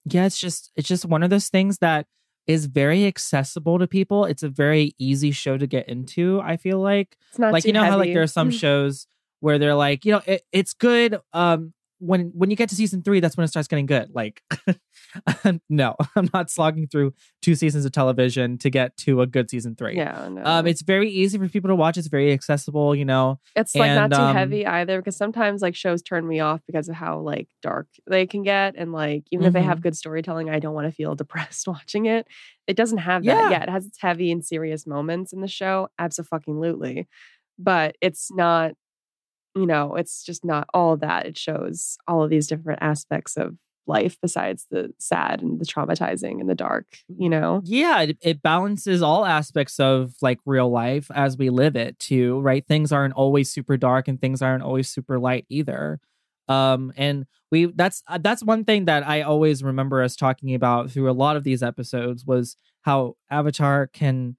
yeah, 0.06 0.26
it's 0.26 0.39
just 0.39 0.71
it's 0.76 0.88
just 0.88 1.06
one 1.06 1.23
of 1.23 1.30
those 1.30 1.49
things 1.49 1.78
that 1.80 2.08
is 2.45 2.65
very 2.65 3.06
accessible 3.06 3.80
to 3.80 3.88
people. 3.88 4.26
It's 4.26 4.43
a 4.43 4.49
very 4.49 4.95
easy 4.99 5.32
show 5.32 5.58
to 5.58 5.65
get 5.65 5.88
into, 5.88 6.41
I 6.43 6.58
feel 6.58 6.80
like. 6.80 7.15
It's 7.30 7.39
not 7.39 7.54
like 7.54 7.63
you 7.65 7.71
know 7.71 7.84
how 7.84 7.97
like 7.97 8.13
there 8.13 8.21
are 8.23 8.28
some 8.28 8.52
shows 8.52 9.08
where 9.39 9.58
they're 9.58 9.76
like, 9.76 10.04
you 10.06 10.12
know, 10.12 10.21
it, 10.26 10.43
it's 10.52 10.73
good 10.73 11.19
um 11.32 11.73
when 12.06 12.32
when 12.34 12.50
you 12.50 12.56
get 12.56 12.70
to 12.70 12.76
season 12.76 13.02
3 13.02 13.20
that's 13.20 13.38
when 13.38 13.44
it 13.46 13.48
starts 13.48 13.68
getting 13.68 13.86
good. 13.86 14.10
Like 14.13 14.42
no, 15.70 15.96
I'm 16.16 16.30
not 16.34 16.50
slogging 16.50 16.88
through 16.88 17.13
two 17.42 17.56
seasons 17.56 17.86
of 17.86 17.92
television 17.92 18.58
to 18.60 18.70
get 18.70 18.96
to 18.98 19.22
a 19.22 19.28
good 19.28 19.50
season 19.50 19.76
3. 19.76 19.96
Yeah, 19.96 20.28
no. 20.32 20.42
Um 20.46 20.68
it's 20.68 20.82
very 20.82 21.10
easy 21.10 21.38
for 21.38 21.48
people 21.48 21.70
to 21.70 21.76
watch. 21.76 21.98
It's 21.98 22.08
very 22.08 22.32
accessible, 22.34 22.96
you 22.96 23.06
know. 23.06 23.39
it's 23.56 23.76
like 23.76 23.92
not 23.92 24.12
too 24.12 24.22
um, 24.22 24.36
heavy 24.36 24.66
either 24.66 25.00
because 25.00 25.16
sometimes 25.16 25.62
like 25.62 25.76
shows 25.76 26.02
turn 26.02 26.28
me 26.28 26.39
off 26.39 26.62
because 26.68 26.89
of 26.89 26.96
how 26.96 27.20
like 27.20 27.48
dark 27.62 27.88
they 28.10 28.26
can 28.28 28.44
get 28.44 28.76
and 28.78 28.92
like 28.92 29.24
even 29.32 29.46
if 29.46 29.54
they 29.54 29.60
Mm-hmm. 29.60 29.70
have 29.70 29.82
good 29.82 29.96
storytelling 29.96 30.50
i 30.50 30.60
don't 30.60 30.74
want 30.74 30.88
to 30.88 30.92
feel 30.92 31.16
depressed 31.24 31.68
watching 31.68 32.06
it 32.06 32.28
it 32.68 32.76
doesn't 32.76 32.98
have 33.00 33.24
that 33.26 33.44
Yeah. 33.44 33.50
yet 33.52 33.63
it 33.63 33.70
has 33.70 33.86
its 33.86 34.00
heavy 34.02 34.32
and 34.32 34.44
serious 34.44 34.86
moments 34.88 35.32
in 35.34 35.42
the 35.42 35.48
show 35.48 35.89
absolutely 36.00 37.08
but 37.60 37.96
it's 38.02 38.32
not 38.32 38.74
you 39.56 39.66
know 39.66 39.96
it's 39.96 40.24
just 40.24 40.44
not 40.46 40.68
all 40.74 40.98
that. 40.98 41.26
It 41.26 41.38
shows 41.38 41.98
all 42.08 42.24
of 42.24 42.30
these 42.30 42.48
different 42.48 42.80
aspects 42.82 43.38
of 43.38 43.56
life 43.86 44.18
besides 44.22 44.66
the 44.72 44.94
sad 44.98 45.42
and 45.42 45.60
the 45.60 45.66
traumatizing 45.66 46.39
and 46.39 46.50
the 46.50 46.56
dark 46.56 46.86
you 47.18 47.28
know? 47.28 47.62
Yeah 47.66 48.02
it, 48.04 48.18
it 48.22 48.42
balances 48.42 49.02
all 49.02 49.26
aspects 49.26 49.78
of 49.78 50.13
like 50.22 50.39
real 50.46 50.70
life 50.70 51.12
as 51.13 51.38
we 51.38 51.50
live 51.50 51.76
it 51.76 52.00
too 52.00 52.39
right? 52.39 52.66
Things 52.66 52.94
aren't 52.94 53.13
always 53.16 53.52
super 53.52 53.76
dark 53.76 54.08
and 54.08 54.22
things 54.22 54.42
aren't 54.42 54.63
always 54.63 54.89
super 54.89 55.20
light 55.20 55.46
either. 55.50 56.00
Um 56.48 56.94
and 56.96 57.26
we 57.52 57.66
that's 57.66 58.04
uh, 58.08 58.18
that's 58.18 58.44
one 58.44 58.66
thing 58.66 58.86
that 58.86 59.08
i 59.08 59.22
always 59.22 59.63
remember 59.63 60.02
us 60.02 60.16
talking 60.16 60.56
about 60.56 60.89
through 60.89 61.10
a 61.10 61.13
lot 61.13 61.38
of 61.38 61.44
these 61.44 61.62
episodes 61.62 62.26
was 62.26 62.58
how 62.82 63.16
avatar 63.30 63.88
can 63.88 64.36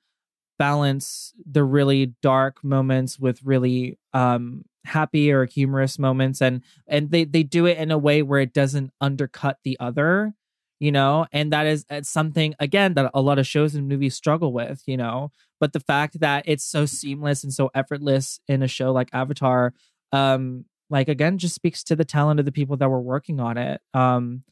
balance 0.58 1.32
the 1.50 1.64
really 1.64 2.14
dark 2.20 2.62
moments 2.62 3.18
with 3.18 3.42
really 3.42 3.98
um 4.12 4.64
happy 4.84 5.32
or 5.32 5.44
humorous 5.46 5.98
moments 5.98 6.42
and 6.42 6.62
and 6.86 7.10
they 7.10 7.24
they 7.24 7.42
do 7.42 7.66
it 7.66 7.78
in 7.78 7.90
a 7.90 7.98
way 7.98 8.22
where 8.22 8.40
it 8.40 8.52
doesn't 8.52 8.90
undercut 9.00 9.58
the 9.64 9.76
other 9.80 10.34
you 10.80 10.92
know? 10.92 11.26
And 11.32 11.52
that 11.52 11.66
is 11.66 11.86
it's 11.88 12.10
something 12.10 12.54
again 12.58 12.94
that 12.94 13.10
a 13.14 13.20
lot 13.20 13.38
of 13.38 13.46
shows 13.46 13.74
and 13.74 13.88
movies 13.88 14.14
struggle 14.14 14.52
with 14.52 14.82
you 14.86 14.96
know? 14.96 15.30
But 15.60 15.72
the 15.72 15.80
fact 15.80 16.20
that 16.20 16.44
it's 16.46 16.64
so 16.64 16.84
seamless 16.84 17.42
and 17.42 17.52
so 17.52 17.70
effortless 17.74 18.40
in 18.48 18.62
a 18.62 18.68
show 18.68 18.92
like 18.92 19.08
avatar 19.12 19.72
um 20.12 20.64
like 20.90 21.08
again 21.08 21.38
just 21.38 21.54
speaks 21.54 21.82
to 21.84 21.96
the 21.96 22.04
talent 22.04 22.38
of 22.38 22.46
the 22.46 22.52
people 22.52 22.76
that 22.76 22.90
were 22.90 23.00
working 23.00 23.40
on 23.40 23.56
it. 23.56 23.80
Um 23.94 24.42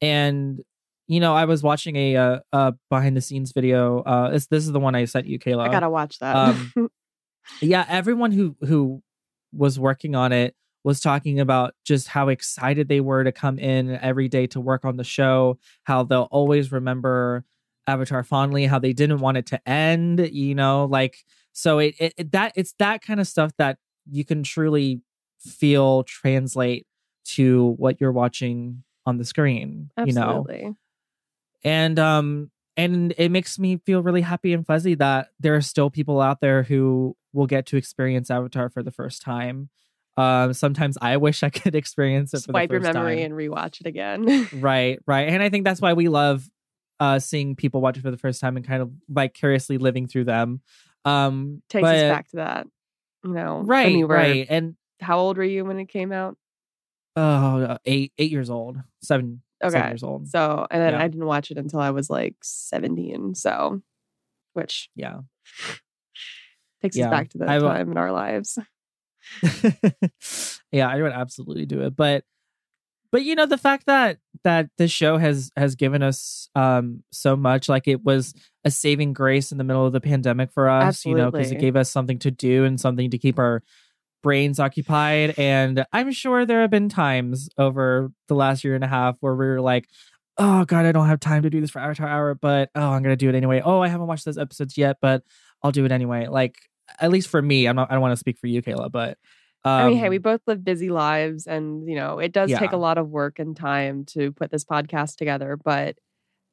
and 0.00 0.60
you 1.08 1.20
know 1.20 1.34
i 1.34 1.44
was 1.44 1.62
watching 1.62 1.96
a 1.96 2.16
uh, 2.16 2.38
uh 2.52 2.72
behind 2.90 3.16
the 3.16 3.20
scenes 3.20 3.52
video 3.52 4.00
uh 4.00 4.30
this, 4.30 4.46
this 4.46 4.64
is 4.64 4.72
the 4.72 4.78
one 4.78 4.94
i 4.94 5.04
sent 5.04 5.26
you 5.26 5.38
kayla. 5.38 5.66
I 5.66 5.72
gotta 5.72 5.90
watch 5.90 6.18
that. 6.20 6.36
Um, 6.36 6.72
yeah 7.60 7.84
everyone 7.88 8.30
who 8.30 8.56
who 8.60 9.02
was 9.52 9.78
working 9.78 10.14
on 10.14 10.32
it 10.32 10.54
was 10.84 11.00
talking 11.00 11.40
about 11.40 11.74
just 11.84 12.08
how 12.08 12.28
excited 12.28 12.88
they 12.88 13.00
were 13.00 13.24
to 13.24 13.32
come 13.32 13.58
in 13.58 13.98
every 14.00 14.28
day 14.28 14.46
to 14.46 14.60
work 14.60 14.84
on 14.84 14.96
the 14.96 15.04
show 15.04 15.58
how 15.84 16.02
they'll 16.02 16.28
always 16.30 16.70
remember 16.72 17.44
avatar 17.86 18.22
fondly 18.22 18.66
how 18.66 18.78
they 18.78 18.92
didn't 18.92 19.18
want 19.18 19.36
it 19.36 19.46
to 19.46 19.68
end 19.68 20.28
you 20.32 20.54
know 20.54 20.84
like 20.84 21.24
so 21.52 21.78
it, 21.78 21.94
it, 21.98 22.14
it 22.16 22.32
that 22.32 22.52
it's 22.54 22.74
that 22.78 23.02
kind 23.02 23.20
of 23.20 23.26
stuff 23.26 23.52
that 23.58 23.78
you 24.10 24.24
can 24.24 24.42
truly 24.42 25.00
feel 25.40 26.04
translate 26.04 26.86
to 27.24 27.74
what 27.78 28.00
you're 28.00 28.12
watching 28.12 28.82
on 29.06 29.18
the 29.18 29.24
screen 29.24 29.90
you 30.06 30.12
know? 30.14 30.44
And 31.64 31.98
um 31.98 32.50
and 32.76 33.12
it 33.18 33.30
makes 33.30 33.58
me 33.58 33.78
feel 33.84 34.02
really 34.02 34.20
happy 34.20 34.52
and 34.52 34.64
fuzzy 34.64 34.94
that 34.94 35.28
there 35.40 35.56
are 35.56 35.60
still 35.60 35.90
people 35.90 36.20
out 36.20 36.40
there 36.40 36.62
who 36.62 37.16
will 37.38 37.46
get 37.46 37.64
to 37.66 37.76
experience 37.76 38.30
avatar 38.30 38.68
for 38.68 38.82
the 38.82 38.90
first 38.90 39.22
time 39.22 39.70
Um, 40.16 40.52
sometimes 40.52 40.98
I 41.00 41.16
wish 41.16 41.42
I 41.44 41.50
could 41.60 41.74
experience 41.76 42.34
it. 42.34 42.40
Swipe 42.40 42.70
your 42.72 42.80
memory 42.80 43.16
time. 43.22 43.24
and 43.26 43.34
rewatch 43.34 43.80
it 43.80 43.86
again. 43.86 44.48
right, 44.52 44.98
right, 45.06 45.28
and 45.28 45.42
I 45.42 45.48
think 45.48 45.64
that's 45.64 45.80
why 45.80 45.92
we 45.94 46.08
love 46.08 46.48
uh 47.00 47.20
seeing 47.20 47.54
people 47.54 47.80
watch 47.80 47.96
it 47.96 48.02
for 48.02 48.10
the 48.10 48.16
first 48.18 48.40
time 48.40 48.56
and 48.56 48.66
kind 48.66 48.82
of 48.82 48.90
vicariously 49.08 49.78
living 49.78 50.08
through 50.08 50.24
them. 50.24 50.60
Um, 51.04 51.62
Takes 51.70 51.82
but, 51.82 51.94
us 51.96 52.02
back 52.16 52.28
to 52.30 52.36
that. 52.36 52.66
You 53.24 53.32
know, 53.34 53.62
right, 53.64 53.96
were- 53.98 54.06
right, 54.14 54.46
and 54.50 54.74
How 55.00 55.18
old 55.20 55.36
were 55.38 55.44
you 55.54 55.64
when 55.64 55.78
it 55.78 55.88
came 55.88 56.10
out? 56.12 56.36
oh, 57.16 57.78
eight 57.84 58.12
eight 58.18 58.30
years 58.32 58.50
old, 58.50 58.76
seven, 59.02 59.42
seven 59.62 59.80
Okay. 59.80 59.88
years 59.90 60.02
old. 60.02 60.28
So, 60.28 60.66
and 60.70 60.82
then 60.82 60.92
Yeah. 60.94 61.02
I 61.02 61.08
didn't 61.08 61.26
watch 61.26 61.50
it 61.52 61.58
until 61.58 61.80
I 61.80 61.90
was 61.90 62.08
like 62.10 62.34
17. 62.42 63.34
So, 63.36 63.82
which 64.54 64.88
Yeah. 64.96 65.20
Takes 66.82 66.96
Yeah. 66.96 67.06
us 67.06 67.10
back 67.10 67.30
to 67.30 67.38
that 67.38 67.48
I 67.48 67.58
time 67.58 67.90
in 67.90 67.98
our 67.98 68.12
lives. 68.12 68.58
yeah, 70.72 70.88
I 70.88 71.02
would 71.02 71.12
absolutely 71.12 71.66
do 71.66 71.82
it. 71.82 71.96
But 71.96 72.24
but 73.10 73.24
you 73.24 73.34
know, 73.34 73.46
the 73.46 73.58
fact 73.58 73.86
that 73.86 74.18
that 74.44 74.68
this 74.78 74.90
show 74.90 75.16
has 75.16 75.50
has 75.56 75.74
given 75.74 76.02
us 76.02 76.48
um 76.54 77.02
so 77.12 77.36
much, 77.36 77.68
like 77.68 77.88
it 77.88 78.04
was 78.04 78.34
a 78.64 78.70
saving 78.70 79.12
grace 79.12 79.50
in 79.52 79.58
the 79.58 79.64
middle 79.64 79.86
of 79.86 79.92
the 79.92 80.00
pandemic 80.00 80.52
for 80.52 80.68
us, 80.68 81.04
you 81.06 81.14
know, 81.14 81.30
because 81.30 81.50
it 81.52 81.56
gave 81.60 81.76
us 81.76 81.90
something 81.90 82.18
to 82.20 82.30
do 82.30 82.64
and 82.64 82.80
something 82.80 83.10
to 83.10 83.18
keep 83.18 83.38
our 83.38 83.62
brains 84.22 84.58
occupied. 84.60 85.34
And 85.38 85.84
I'm 85.92 86.10
sure 86.12 86.44
there 86.44 86.60
have 86.60 86.70
been 86.70 86.88
times 86.88 87.48
over 87.56 88.10
the 88.26 88.34
last 88.34 88.64
year 88.64 88.74
and 88.74 88.84
a 88.84 88.88
half 88.88 89.16
where 89.20 89.34
we 89.34 89.46
were 89.46 89.60
like, 89.60 89.88
oh 90.36 90.64
god, 90.66 90.84
I 90.84 90.92
don't 90.92 91.06
have 91.06 91.20
time 91.20 91.42
to 91.42 91.50
do 91.50 91.60
this 91.60 91.70
for 91.70 91.78
Avatar 91.80 92.08
Hour, 92.08 92.34
but 92.34 92.70
oh, 92.74 92.90
I'm 92.90 93.02
gonna 93.02 93.16
do 93.16 93.28
it 93.30 93.34
anyway. 93.34 93.62
Oh, 93.64 93.80
I 93.80 93.88
haven't 93.88 94.06
watched 94.06 94.24
those 94.26 94.38
episodes 94.38 94.76
yet, 94.76 94.98
but 95.00 95.22
I'll 95.62 95.72
do 95.72 95.84
it 95.84 95.92
anyway. 95.92 96.26
Like 96.26 96.56
at 97.00 97.10
least 97.10 97.28
for 97.28 97.42
me, 97.42 97.66
I'm 97.66 97.76
not 97.76 97.90
I 97.90 97.94
don't 97.94 98.02
want 98.02 98.12
to 98.12 98.16
speak 98.16 98.38
for 98.38 98.46
you, 98.46 98.62
Kayla, 98.62 98.90
but 98.90 99.18
um, 99.64 99.72
I 99.72 99.88
mean, 99.88 99.98
hey, 99.98 100.08
we 100.08 100.18
both 100.18 100.40
live 100.46 100.64
busy 100.64 100.88
lives, 100.88 101.46
and 101.46 101.88
you 101.88 101.96
know, 101.96 102.18
it 102.18 102.32
does 102.32 102.50
take 102.50 102.72
a 102.72 102.76
lot 102.76 102.96
of 102.96 103.08
work 103.08 103.38
and 103.38 103.56
time 103.56 104.04
to 104.06 104.32
put 104.32 104.50
this 104.50 104.64
podcast 104.64 105.16
together. 105.16 105.58
But 105.62 105.96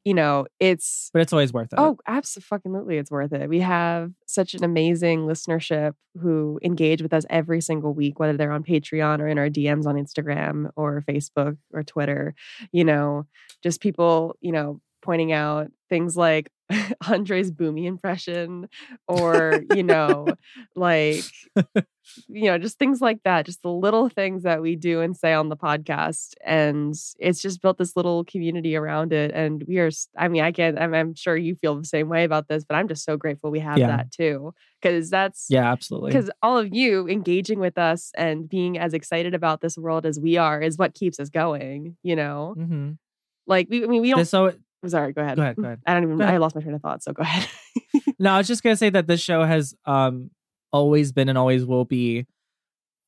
you 0.04 0.14
know, 0.14 0.46
it's 0.60 1.10
but 1.14 1.22
it's 1.22 1.34
always 1.34 1.54
worth 1.54 1.72
it. 1.72 1.80
oh, 1.80 1.98
absolutely, 2.08 2.98
it's 2.98 3.12
worth 3.12 3.32
it. 3.34 3.48
We 3.48 3.60
have 3.60 4.12
such 4.28 4.54
an 4.54 4.64
amazing 4.64 5.22
listenership 5.22 5.94
who 6.20 6.60
engage 6.64 7.02
with 7.02 7.14
us 7.14 7.26
every 7.30 7.62
single 7.62 7.94
week, 7.94 8.20
whether 8.20 8.38
they're 8.38 8.52
on 8.52 8.64
Patreon 8.64 9.20
or 9.20 9.28
in 9.28 9.38
our 9.38 9.50
DMs 9.50 9.86
on 9.86 9.96
Instagram 9.96 10.70
or 10.76 11.04
Facebook 11.08 11.58
or 11.74 11.84
Twitter. 11.84 12.36
You 12.72 12.86
know, 12.86 13.26
just 13.64 13.82
people, 13.82 14.36
you 14.42 14.52
know, 14.52 14.80
pointing 15.06 15.32
out 15.32 15.72
things 15.90 16.18
like 16.18 16.50
Andre's 17.08 17.52
Bumi 17.52 17.86
impression, 17.86 18.68
or 19.08 19.64
you 19.70 19.84
know, 19.84 20.36
like 20.76 21.24
you 22.28 22.46
know, 22.46 22.58
just 22.58 22.80
things 22.80 23.02
like 23.02 23.20
that, 23.24 23.46
just 23.46 23.62
the 23.62 23.70
little 23.70 24.10
things 24.10 24.44
that 24.44 24.62
we 24.62 24.76
do 24.76 25.02
and 25.02 25.16
say 25.16 25.34
on 25.34 25.50
the 25.50 25.58
podcast. 25.58 26.34
And 26.44 26.96
it's 27.20 27.42
just 27.42 27.62
built 27.62 27.78
this 27.78 27.96
little 27.96 28.24
community 28.24 28.76
around 28.76 29.14
it. 29.14 29.32
And 29.34 29.64
we 29.68 29.78
are, 29.80 29.90
I 30.18 30.28
mean, 30.28 30.42
I 30.42 30.52
can, 30.52 30.78
I'm, 30.78 30.94
I'm 30.94 31.14
sure 31.14 31.36
you 31.38 31.56
feel 31.56 31.76
the 31.78 31.86
same 31.86 32.10
way 32.10 32.24
about 32.24 32.48
this, 32.48 32.64
but 32.64 32.76
I'm 32.76 32.88
just 32.88 33.04
so 33.06 33.16
grateful 33.18 33.52
we 33.52 33.60
have 33.60 33.80
Yeah. 33.80 33.88
that 33.88 34.12
too. 34.12 34.54
Cause 34.82 35.10
that's, 35.10 35.48
yeah, 35.50 35.72
absolutely. 35.72 36.12
because 36.14 36.32
all 36.42 36.58
of 36.58 36.74
you 36.74 37.08
engaging 37.08 37.60
with 37.60 37.78
us 37.78 38.12
and 38.18 38.48
being 38.50 38.78
as 38.78 38.94
excited 38.94 39.34
about 39.36 39.62
this 39.62 39.78
world 39.78 40.06
as 40.06 40.20
we 40.20 40.38
are 40.38 40.62
is 40.62 40.78
what 40.78 40.94
keeps 40.96 41.20
us 41.20 41.30
going, 41.30 41.98
you 42.02 42.16
know? 42.16 42.54
hmm 42.58 42.92
Like, 43.46 43.68
we, 43.70 43.84
I 43.84 43.88
mean, 43.88 44.02
we 44.02 44.10
don't, 44.10 44.20
This 44.20 44.30
so 44.32 44.54
sorry, 44.90 45.14
go 45.14 45.22
ahead. 45.22 45.38
go 45.38 45.44
ahead, 45.44 45.56
go 45.56 45.64
ahead. 45.64 45.80
I 45.88 45.94
don't 45.94 46.04
even, 46.04 46.22
I 46.22 46.38
lost 46.38 46.56
my 46.56 46.62
train 46.62 46.76
of 46.76 46.82
thought. 46.82 47.04
So 47.04 47.14
go 47.14 47.22
ahead. 47.24 47.48
No, 48.18 48.32
I 48.32 48.38
was 48.38 48.48
just 48.48 48.64
gonna 48.64 48.78
say 48.78 48.90
that 48.92 49.08
this 49.08 49.20
show 49.20 49.44
has 49.44 49.76
um 49.86 50.32
always 50.72 51.12
been 51.12 51.28
and 51.28 51.38
always 51.38 51.66
will 51.66 51.84
be 51.86 52.26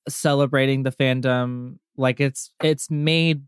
celebrating 0.10 0.84
the 0.84 0.92
fandom 0.92 1.78
like 1.96 2.20
it's 2.20 2.52
it's 2.62 2.92
made 2.92 3.44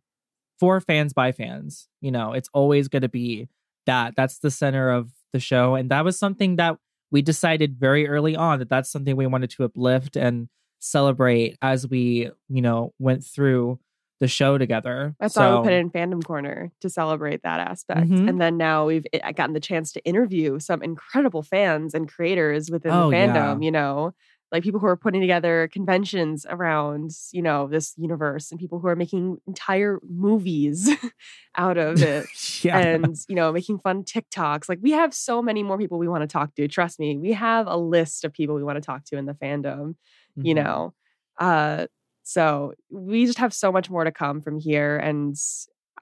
for 0.60 0.80
fans 0.80 1.12
by 1.12 1.32
fans. 1.34 1.90
You 2.02 2.12
know, 2.12 2.32
it's 2.34 2.50
always 2.54 2.88
gonna 2.88 3.10
be 3.10 3.50
that. 3.88 4.14
That's 4.16 4.40
the 4.40 4.52
center 4.52 4.90
of 4.90 5.12
the 5.34 5.40
show, 5.40 5.76
and 5.76 5.92
that 5.92 6.06
was 6.06 6.18
something 6.18 6.56
that 6.58 6.78
we 7.12 7.22
decided 7.22 7.78
very 7.78 8.08
early 8.08 8.36
on 8.36 8.60
that 8.60 8.70
that's 8.70 8.90
something 8.90 9.16
we 9.16 9.28
wanted 9.28 9.50
to 9.52 9.66
uplift 9.66 10.16
and 10.16 10.48
celebrate 10.80 11.58
as 11.62 11.88
we 11.88 12.30
you 12.48 12.62
know 12.62 12.94
went 13.00 13.24
through 13.24 13.80
the 14.20 14.28
show 14.28 14.58
together. 14.58 15.16
That's 15.20 15.36
so, 15.36 15.42
why 15.42 15.50
we 15.52 15.58
put 15.60 15.74
it 15.74 15.80
in 15.80 15.90
Fandom 15.92 16.24
Corner 16.24 16.72
to 16.80 16.90
celebrate 16.90 17.44
that 17.44 17.60
aspect. 17.60 18.22
Mhm. 18.22 18.28
And 18.28 18.40
then 18.40 18.56
now 18.58 18.86
we've 18.86 19.06
gotten 19.36 19.54
the 19.54 19.60
chance 19.60 19.92
to 19.94 20.06
interview 20.06 20.60
some 20.60 20.82
incredible 20.82 21.44
fans 21.44 21.94
and 21.94 22.08
creators 22.10 22.72
within 22.72 22.92
Oh, 22.92 23.10
the 23.10 23.16
yeah. 23.16 23.16
fandom, 23.16 23.64
you 23.64 23.72
know, 23.72 24.14
like 24.52 24.64
people 24.64 24.80
who 24.80 24.88
are 24.88 24.96
putting 24.96 25.20
together 25.20 25.70
conventions 25.74 26.46
around, 26.50 27.12
you 27.34 27.42
know, 27.42 27.68
this 27.68 27.94
universe 27.98 28.50
and 28.50 28.60
people 28.60 28.80
who 28.80 28.88
are 28.88 28.96
making 28.96 29.38
entire 29.46 30.00
movies 30.10 30.90
out 31.58 31.78
of 31.78 32.02
it. 32.02 32.30
yeah. 32.64 32.86
And, 32.86 33.16
you 33.28 33.36
know, 33.36 33.52
making 33.52 33.80
fun 33.80 34.04
TikToks. 34.04 34.70
Like 34.70 34.80
we 34.82 34.92
have 34.92 35.14
so 35.14 35.42
many 35.42 35.64
more 35.64 35.78
people 35.78 35.98
we 35.98 36.08
want 36.08 36.22
to 36.22 36.28
talk 36.28 36.56
to. 36.56 36.68
Trust 36.68 37.00
me, 37.00 37.18
we 37.18 37.34
have 37.34 37.68
a 37.68 37.76
list 37.76 38.24
of 38.24 38.32
people 38.32 38.56
we 38.56 38.64
want 38.64 38.78
to 38.78 38.82
talk 38.82 39.04
to 39.06 39.18
in 39.18 39.26
the 39.26 39.34
fandom 39.34 39.96
you 40.42 40.54
Mhm. 40.54 40.64
know 40.64 40.94
uh 41.40 41.86
so 42.32 42.74
we 42.92 43.26
just 43.26 43.40
have 43.40 43.54
so 43.54 43.72
much 43.72 43.90
more 43.90 44.04
to 44.04 44.12
come 44.12 44.40
from 44.42 44.60
here 44.60 44.98
and 44.98 45.36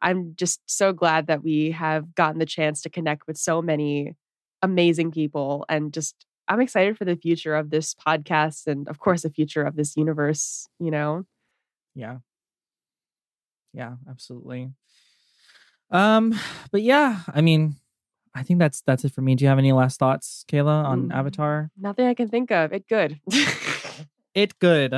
i'm 0.01 0.33
just 0.35 0.59
so 0.65 0.91
glad 0.91 1.27
that 1.27 1.41
we 1.41 1.71
have 1.71 2.13
gotten 2.15 2.37
the 2.39 2.45
chance 2.45 2.81
to 2.81 2.89
connect 2.89 3.27
with 3.27 3.37
so 3.37 3.61
many 3.61 4.13
amazing 4.61 5.09
people 5.11 5.65
and 5.69 5.93
just 5.93 6.15
i'm 6.49 6.59
excited 6.59 6.97
for 6.97 7.05
the 7.05 7.15
future 7.15 7.55
of 7.55 7.69
this 7.69 7.93
podcast 7.95 8.67
and 8.67 8.87
of 8.89 8.99
course 8.99 9.21
the 9.21 9.29
future 9.29 9.63
of 9.63 9.75
this 9.75 9.95
universe 9.95 10.67
you 10.79 10.91
know? 10.91 11.23
Yeah. 11.95 12.17
Yeah 13.73 13.95
absolutely. 14.09 14.69
Um 15.91 16.35
but 16.71 16.81
yeah 16.81 17.21
i 17.33 17.41
mean 17.41 17.75
i 18.35 18.43
think 18.43 18.59
that's 18.59 18.81
that's 18.81 19.05
it 19.05 19.13
for 19.13 19.21
me. 19.21 19.35
Do 19.35 19.45
you 19.45 19.49
have 19.49 19.59
any 19.59 19.71
last 19.71 19.97
thoughts 19.99 20.43
kayla 20.51 20.83
on 20.83 21.09
Mm. 21.09 21.13
avatar? 21.15 21.71
nothing 21.77 22.05
i 22.07 22.13
can 22.13 22.27
think 22.27 22.51
of. 22.51 22.73
It 22.73 22.87
good. 22.89 23.19
It 24.35 24.59
good 24.59 24.93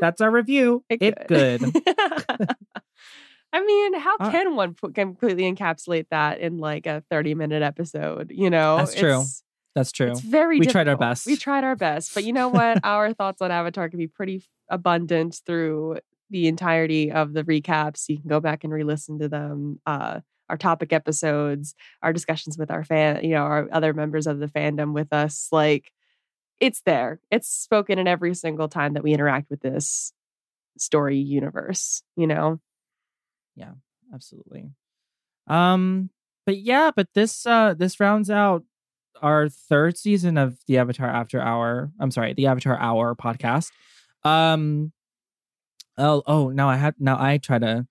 that's 0.00 0.20
our 0.20 0.30
review 0.30 0.84
it, 0.90 1.26
good, 1.28 1.62
I 3.52 3.64
mean, 3.64 3.94
how 3.98 4.16
Uh, 4.18 4.30
can 4.30 4.56
one 4.56 4.74
put, 4.74 4.94
completely 4.94 5.50
encapsulate 5.50 6.06
that 6.10 6.40
in 6.40 6.58
like 6.58 6.86
a 6.86 7.02
30 7.10 7.34
minute 7.34 7.62
episode? 7.62 8.30
You 8.34 8.50
know, 8.50 8.76
That's 8.78 8.94
true. 8.94 9.24
That's 9.74 9.92
true 9.92 10.12
It's 10.12 10.20
very. 10.20 10.58
We 10.58 10.66
tried 10.66 10.88
our 10.88 10.96
best. 10.96 11.26
We 11.26 11.36
tried 11.36 11.62
our 11.64 11.76
best, 11.76 12.14
but 12.14 12.24
you 12.24 12.32
know 12.32 12.48
what? 12.58 12.80
our 12.82 13.12
thoughts 13.12 13.40
on 13.42 13.50
Avatar 13.50 13.88
can 13.88 13.98
be 13.98 14.08
pretty 14.08 14.42
abundant 14.68 15.40
through 15.46 15.98
the 16.30 16.48
entirety 16.48 17.12
of 17.12 17.34
the 17.34 17.44
recaps. 17.44 18.08
You 18.08 18.18
can 18.18 18.28
go 18.28 18.40
back 18.40 18.64
and 18.64 18.72
re-listen 18.72 19.18
to 19.20 19.28
them. 19.28 19.80
Uh, 19.86 20.20
our 20.48 20.56
topic 20.56 20.92
episodes, 20.92 21.74
our 22.02 22.12
discussions 22.12 22.56
with 22.56 22.70
our 22.70 22.84
fan, 22.84 23.24
you 23.24 23.30
know, 23.30 23.42
our 23.42 23.68
other 23.72 23.92
members 23.92 24.26
of 24.28 24.38
the 24.38 24.46
fandom 24.46 24.92
with 24.92 25.12
us. 25.12 25.48
Like, 25.50 25.90
it's 26.60 26.82
there. 26.82 27.20
It's 27.30 27.48
spoken 27.48 27.98
in 27.98 28.06
every 28.06 28.34
single 28.34 28.68
time 28.68 28.94
that 28.94 29.02
we 29.02 29.12
interact 29.12 29.50
with 29.50 29.60
this 29.60 30.12
story 30.78 31.18
universe. 31.18 32.02
You 32.16 32.26
know. 32.26 32.60
Yeah, 33.54 33.72
absolutely 34.12 34.70
um 35.46 36.10
but 36.44 36.58
yeah 36.58 36.90
but 36.94 37.08
this 37.14 37.46
uh 37.46 37.74
this 37.74 38.00
rounds 38.00 38.30
out 38.30 38.64
our 39.22 39.48
third 39.48 39.96
season 39.96 40.36
of 40.36 40.58
the 40.66 40.78
avatar 40.78 41.08
after 41.08 41.40
hour 41.40 41.90
i'm 42.00 42.10
sorry 42.10 42.34
the 42.34 42.46
avatar 42.46 42.78
hour 42.78 43.14
podcast 43.14 43.70
um 44.24 44.92
oh 45.96 46.22
oh 46.26 46.48
now 46.50 46.68
i 46.68 46.76
had 46.76 46.94
now 46.98 47.16
i 47.18 47.38
try 47.38 47.58
to 47.58 47.86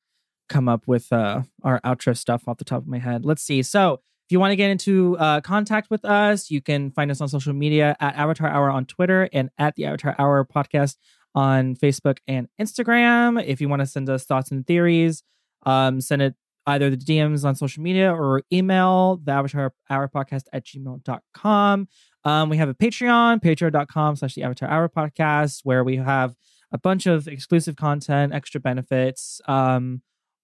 come 0.48 0.70
up 0.70 0.88
with 0.88 1.12
uh 1.12 1.42
our 1.64 1.80
outro 1.82 2.16
stuff 2.16 2.48
off 2.48 2.58
the 2.58 2.66
top 2.66 2.82
of 2.82 2.88
my 2.88 3.00
head 3.00 3.26
let's 3.26 3.42
see 3.42 3.64
so 3.64 4.02
if 4.26 4.32
you 4.32 4.40
want 4.40 4.52
to 4.52 4.56
get 4.56 4.72
into 4.72 5.16
uh, 5.20 5.40
contact 5.42 5.92
with 5.92 6.04
us, 6.04 6.50
you 6.50 6.60
can 6.60 6.90
find 6.90 7.12
us 7.12 7.22
on 7.22 7.28
social 7.28 7.54
media 7.54 7.96
at 8.00 8.16
Avatar 8.16 8.50
Hour 8.50 8.72
on 8.72 8.86
Twitter 8.86 9.30
and 9.32 9.52
at 9.60 9.76
the 9.76 9.86
Avatar 9.86 10.16
Hour 10.18 10.44
podcast 10.46 10.96
on 11.36 11.76
Facebook 11.76 12.18
and 12.28 12.48
Instagram. 12.60 13.44
If 13.46 13.62
you 13.62 13.70
want 13.70 13.82
to 13.82 13.86
send 13.86 14.10
us 14.10 14.26
thoughts 14.26 14.50
and 14.50 14.66
theories, 14.66 15.22
um, 15.68 16.02
send 16.02 16.24
it 16.24 16.34
either 16.66 16.90
the 16.90 16.98
DMs 16.98 17.46
on 17.46 17.54
social 17.54 17.84
media 17.84 18.12
or 18.12 18.42
email 18.52 19.22
the 19.24 19.32
Avatar 19.32 19.74
Hour 19.92 20.10
podcast 20.10 20.46
at 20.52 20.66
gmail.com. 20.66 21.88
Um, 22.24 22.50
we 22.50 22.58
have 22.58 22.70
a 22.70 22.74
Patreon, 22.74 23.44
patreon.com 23.44 24.16
slash 24.16 24.34
the 24.34 24.42
Avatar 24.42 24.70
Hour 24.70 24.90
podcast, 24.90 25.60
where 25.64 25.84
we 25.84 25.98
have 25.98 26.34
a 26.72 26.80
bunch 26.80 27.06
of 27.06 27.28
exclusive 27.28 27.76
content, 27.76 28.34
extra 28.34 28.60
benefits, 28.60 29.40
um, 29.48 30.02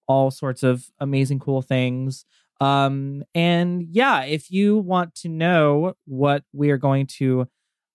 all 0.07 0.29
sorts 0.29 0.61
of 0.61 0.85
amazing, 0.99 1.39
cool 1.39 1.63
things. 1.63 2.25
Um, 2.61 3.23
and 3.33 3.83
yeah, 3.89 4.23
if 4.23 4.51
you 4.51 4.77
want 4.77 5.15
to 5.15 5.29
know 5.29 5.95
what 6.05 6.43
we 6.53 6.69
are 6.71 6.77
going 6.77 7.07
to 7.19 7.47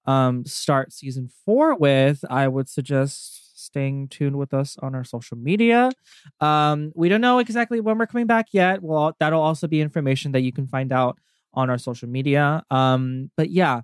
um, 0.06 0.44
start 0.44 0.92
season 0.92 1.28
four 1.44 1.74
with, 1.76 2.24
I 2.28 2.48
would 2.48 2.68
suggest 2.68 3.64
staying 3.66 4.08
tuned 4.08 4.36
with 4.36 4.52
us 4.52 4.76
on 4.82 4.94
our 4.94 5.04
social 5.04 5.36
media. 5.36 5.90
Um, 6.40 6.92
we 6.94 7.08
don't 7.08 7.20
know 7.20 7.38
exactly 7.38 7.80
when 7.80 7.96
we're 7.98 8.06
coming 8.06 8.26
back 8.26 8.46
yet. 8.52 8.82
Well, 8.82 9.14
that'll 9.18 9.40
also 9.40 9.66
be 9.66 9.80
information 9.80 10.32
that 10.32 10.42
you 10.42 10.52
can 10.52 10.66
find 10.66 10.92
out 10.92 11.18
on 11.54 11.70
our 11.70 11.78
social 11.78 12.08
media. 12.08 12.62
Um, 12.70 13.30
but 13.36 13.50
yeah, 13.50 13.80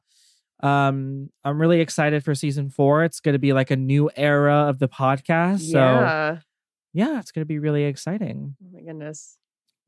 Um, 0.62 1.30
I'm 1.42 1.60
really 1.60 1.80
excited 1.80 2.22
for 2.24 2.34
season 2.36 2.70
four. 2.70 3.02
It's 3.04 3.18
going 3.20 3.32
to 3.32 3.40
be 3.40 3.52
like 3.52 3.72
a 3.72 3.76
new 3.76 4.10
era 4.14 4.68
of 4.68 4.78
the 4.78 4.88
podcast. 4.88 5.60
So 5.72 5.78
yeah. 5.78 6.38
yeah, 6.92 7.18
it's 7.18 7.32
going 7.32 7.42
to 7.42 7.46
be 7.46 7.58
really 7.58 7.84
exciting. 7.84 8.54
Oh 8.62 8.68
my 8.72 8.80
goodness. 8.82 9.38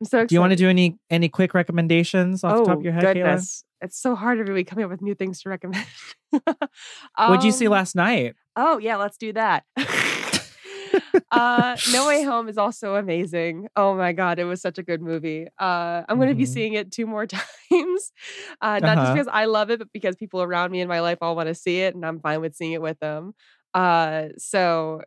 I'm 0.00 0.06
so 0.06 0.18
excited. 0.18 0.28
Do 0.28 0.34
you 0.34 0.40
want 0.40 0.50
to 0.52 0.56
do 0.56 0.68
any 0.68 0.98
any 1.10 1.28
quick 1.28 1.54
recommendations 1.54 2.44
off 2.44 2.56
the 2.58 2.64
top 2.64 2.78
of 2.78 2.84
your 2.84 2.92
head, 2.92 3.04
Oh, 3.04 3.14
goodness. 3.14 3.64
It's 3.80 4.00
so 4.00 4.14
hard 4.14 4.38
every 4.38 4.54
week 4.54 4.66
coming 4.68 4.84
up 4.84 4.90
with 4.90 5.02
new 5.02 5.14
things 5.14 5.42
to 5.42 5.48
recommend. 5.50 5.86
Kayla? 6.34 6.68
What'd 7.28 7.44
you 7.44 7.52
see 7.52 7.66
Um, 7.66 7.72
last 7.72 7.94
night? 7.94 8.34
Oh 8.56 8.78
yeah, 8.78 8.96
let's 8.96 9.16
do 9.18 9.32
that. 9.34 9.64
uh, 11.30 11.76
no 11.86 12.06
Way 12.06 12.22
Home 12.30 12.48
is 12.48 12.58
also 12.58 12.94
amazing. 12.96 13.68
Oh 13.76 13.94
my 13.94 14.12
god, 14.12 14.38
it 14.38 14.44
was 14.44 14.60
such 14.60 14.78
a 14.78 14.82
good 14.82 15.02
movie. 15.02 15.46
Uh, 15.60 16.02
I'm 16.08 16.16
going 16.18 16.28
to 16.28 16.34
be 16.34 16.44
Mhm. 16.44 16.48
seeing 16.48 16.72
it 16.74 16.90
two 16.92 17.06
more 17.06 17.26
times, 17.26 18.12
uh, 18.60 18.78
not 18.80 18.80
just 18.80 18.86
Uh-huh. 18.98 19.12
because 19.14 19.28
I 19.32 19.44
love 19.46 19.70
it, 19.70 19.78
but 19.78 19.88
because 19.92 20.16
people 20.16 20.42
around 20.42 20.70
me 20.70 20.80
in 20.80 20.88
my 20.88 21.00
life 21.00 21.18
all 21.20 21.36
want 21.36 21.48
to 21.48 21.54
see 21.54 21.80
it, 21.80 21.94
and 21.94 22.04
I'm 22.04 22.20
fine 22.20 22.40
with 22.40 22.54
seeing 22.54 22.72
it 22.72 22.82
with 22.82 22.98
them. 23.00 23.34
Uh, 23.74 24.28
so 24.38 25.02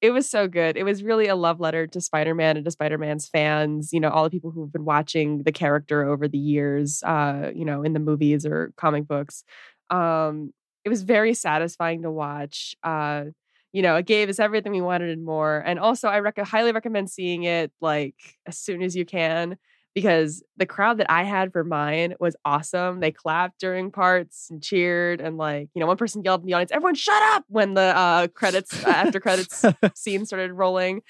it 0.00 0.10
was 0.10 0.28
so 0.28 0.48
good. 0.48 0.76
It 0.76 0.84
was 0.84 1.02
really 1.02 1.26
a 1.26 1.36
love 1.36 1.60
letter 1.60 1.86
to 1.86 2.00
Spider-Man 2.00 2.56
and 2.56 2.64
to 2.64 2.70
Spider-Man's 2.70 3.28
fans. 3.28 3.92
You 3.92 4.00
know, 4.00 4.08
all 4.10 4.24
the 4.24 4.30
people 4.30 4.50
who've 4.50 4.72
been 4.72 4.84
watching 4.84 5.42
the 5.42 5.52
character 5.52 6.04
over 6.04 6.26
the 6.26 6.38
years. 6.38 7.02
Uh, 7.02 7.50
you 7.54 7.64
know, 7.64 7.82
in 7.82 7.92
the 7.92 8.00
movies 8.00 8.46
or 8.46 8.72
comic 8.76 9.06
books. 9.06 9.44
Um, 9.90 10.52
it 10.84 10.88
was 10.88 11.02
very 11.02 11.34
satisfying 11.34 12.02
to 12.02 12.10
watch. 12.10 12.74
Uh, 12.82 13.24
you 13.72 13.82
know, 13.82 13.96
it 13.96 14.06
gave 14.06 14.28
us 14.28 14.38
everything 14.38 14.72
we 14.72 14.80
wanted 14.80 15.10
and 15.10 15.24
more. 15.24 15.62
And 15.64 15.78
also, 15.78 16.08
I 16.08 16.20
rec- 16.20 16.38
highly 16.38 16.72
recommend 16.72 17.10
seeing 17.10 17.44
it 17.44 17.70
like 17.80 18.14
as 18.46 18.58
soon 18.58 18.82
as 18.82 18.96
you 18.96 19.04
can 19.04 19.58
because 19.94 20.42
the 20.56 20.66
crowd 20.66 20.98
that 20.98 21.10
I 21.10 21.24
had 21.24 21.52
for 21.52 21.64
mine 21.64 22.14
was 22.20 22.36
awesome. 22.44 23.00
They 23.00 23.10
clapped 23.10 23.58
during 23.58 23.90
parts 23.90 24.48
and 24.50 24.62
cheered, 24.62 25.20
and 25.20 25.36
like 25.36 25.68
you 25.74 25.80
know, 25.80 25.86
one 25.86 25.96
person 25.96 26.22
yelled 26.24 26.42
in 26.42 26.46
the 26.46 26.54
audience, 26.54 26.72
"Everyone, 26.72 26.94
shut 26.94 27.22
up!" 27.34 27.44
when 27.48 27.74
the 27.74 27.96
uh, 27.96 28.28
credits 28.28 28.84
uh, 28.84 28.88
after 28.88 29.20
credits 29.20 29.64
scene 29.94 30.26
started 30.26 30.52
rolling. 30.52 31.02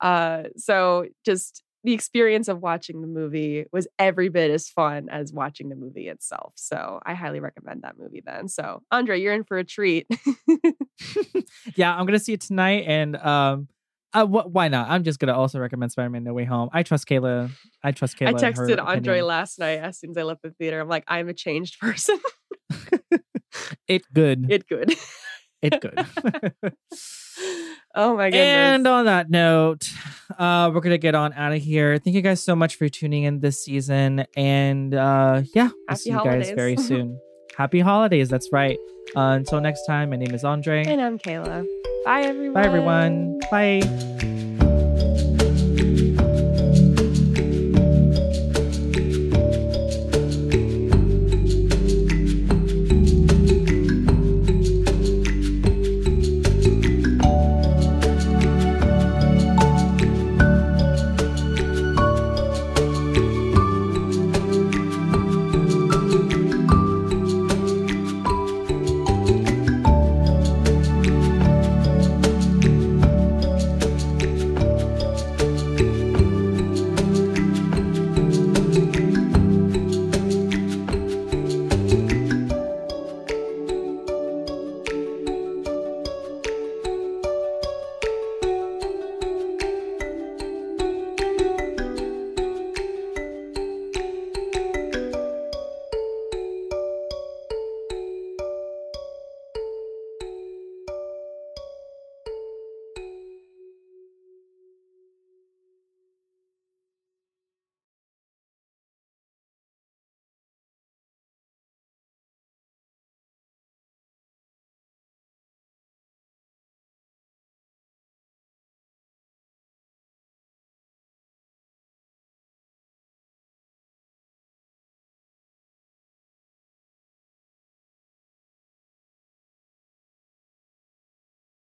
Uh, 0.00 0.44
so 0.56 1.06
just 1.24 1.62
the 1.84 1.92
experience 1.92 2.48
of 2.48 2.60
watching 2.60 3.00
the 3.00 3.06
movie 3.06 3.64
was 3.72 3.86
every 3.98 4.28
bit 4.28 4.50
as 4.50 4.68
fun 4.68 5.08
as 5.08 5.32
watching 5.32 5.68
the 5.68 5.76
movie 5.76 6.08
itself. 6.08 6.52
So 6.56 7.00
I 7.06 7.14
highly 7.14 7.40
recommend 7.40 7.82
that 7.82 7.98
movie 7.98 8.22
then. 8.24 8.48
So 8.48 8.82
Andre, 8.90 9.20
you're 9.20 9.32
in 9.32 9.44
for 9.44 9.58
a 9.58 9.64
treat. 9.64 10.06
yeah, 11.76 11.94
I'm 11.94 12.06
gonna 12.06 12.18
see 12.18 12.32
it 12.32 12.40
tonight, 12.40 12.84
and 12.86 13.16
um, 13.16 13.68
uh, 14.22 14.26
wh- 14.26 14.52
why 14.54 14.68
not? 14.68 14.88
I'm 14.90 15.04
just 15.04 15.18
gonna 15.18 15.34
also 15.36 15.58
recommend 15.58 15.92
Spider-Man: 15.92 16.24
No 16.24 16.32
Way 16.32 16.44
Home. 16.44 16.68
I 16.72 16.82
trust 16.82 17.06
Kayla. 17.08 17.50
I 17.82 17.92
trust 17.92 18.18
Kayla. 18.18 18.28
I 18.28 18.32
texted 18.34 18.78
Andre 18.82 18.96
opinion. 19.18 19.26
last 19.26 19.58
night 19.58 19.78
as 19.80 19.98
soon 19.98 20.10
as 20.10 20.16
I 20.16 20.22
left 20.22 20.42
the 20.42 20.50
theater. 20.52 20.80
I'm 20.80 20.88
like, 20.88 21.04
I'm 21.08 21.28
a 21.28 21.34
changed 21.34 21.78
person. 21.80 22.18
It 23.88 24.02
good. 24.12 24.50
it 24.50 24.68
good. 24.68 24.94
It 25.62 25.80
good. 25.80 25.98
oh 27.94 28.14
my 28.16 28.26
goodness. 28.30 28.34
and 28.34 28.86
on 28.86 29.06
that 29.06 29.30
note, 29.30 29.90
uh, 30.38 30.70
we're 30.72 30.80
gonna 30.82 30.98
get 30.98 31.14
on 31.14 31.32
out 31.32 31.52
of 31.52 31.62
here. 31.62 31.96
Thank 31.98 32.14
you 32.14 32.22
guys 32.22 32.42
so 32.42 32.54
much 32.54 32.76
for 32.76 32.88
tuning 32.88 33.24
in 33.24 33.40
this 33.40 33.64
season, 33.64 34.26
and 34.36 34.94
uh, 34.94 35.42
yeah, 35.54 35.68
we'll 35.68 35.74
Happy 35.88 36.00
see 36.00 36.10
you 36.10 36.22
guys 36.22 36.50
very 36.50 36.76
soon. 36.76 37.18
Happy 37.56 37.80
holidays. 37.80 38.28
That's 38.28 38.50
right. 38.52 38.78
Uh, 39.16 39.34
until 39.40 39.60
next 39.60 39.86
time, 39.86 40.10
my 40.10 40.16
name 40.16 40.34
is 40.34 40.44
Andre. 40.44 40.84
and 40.84 41.00
I'm 41.00 41.18
Kayla. 41.18 41.66
Bye 42.08 42.22
everyone. 42.22 42.54
Bye, 42.54 42.64
everyone. 42.64 43.38
Bye. 43.50 44.37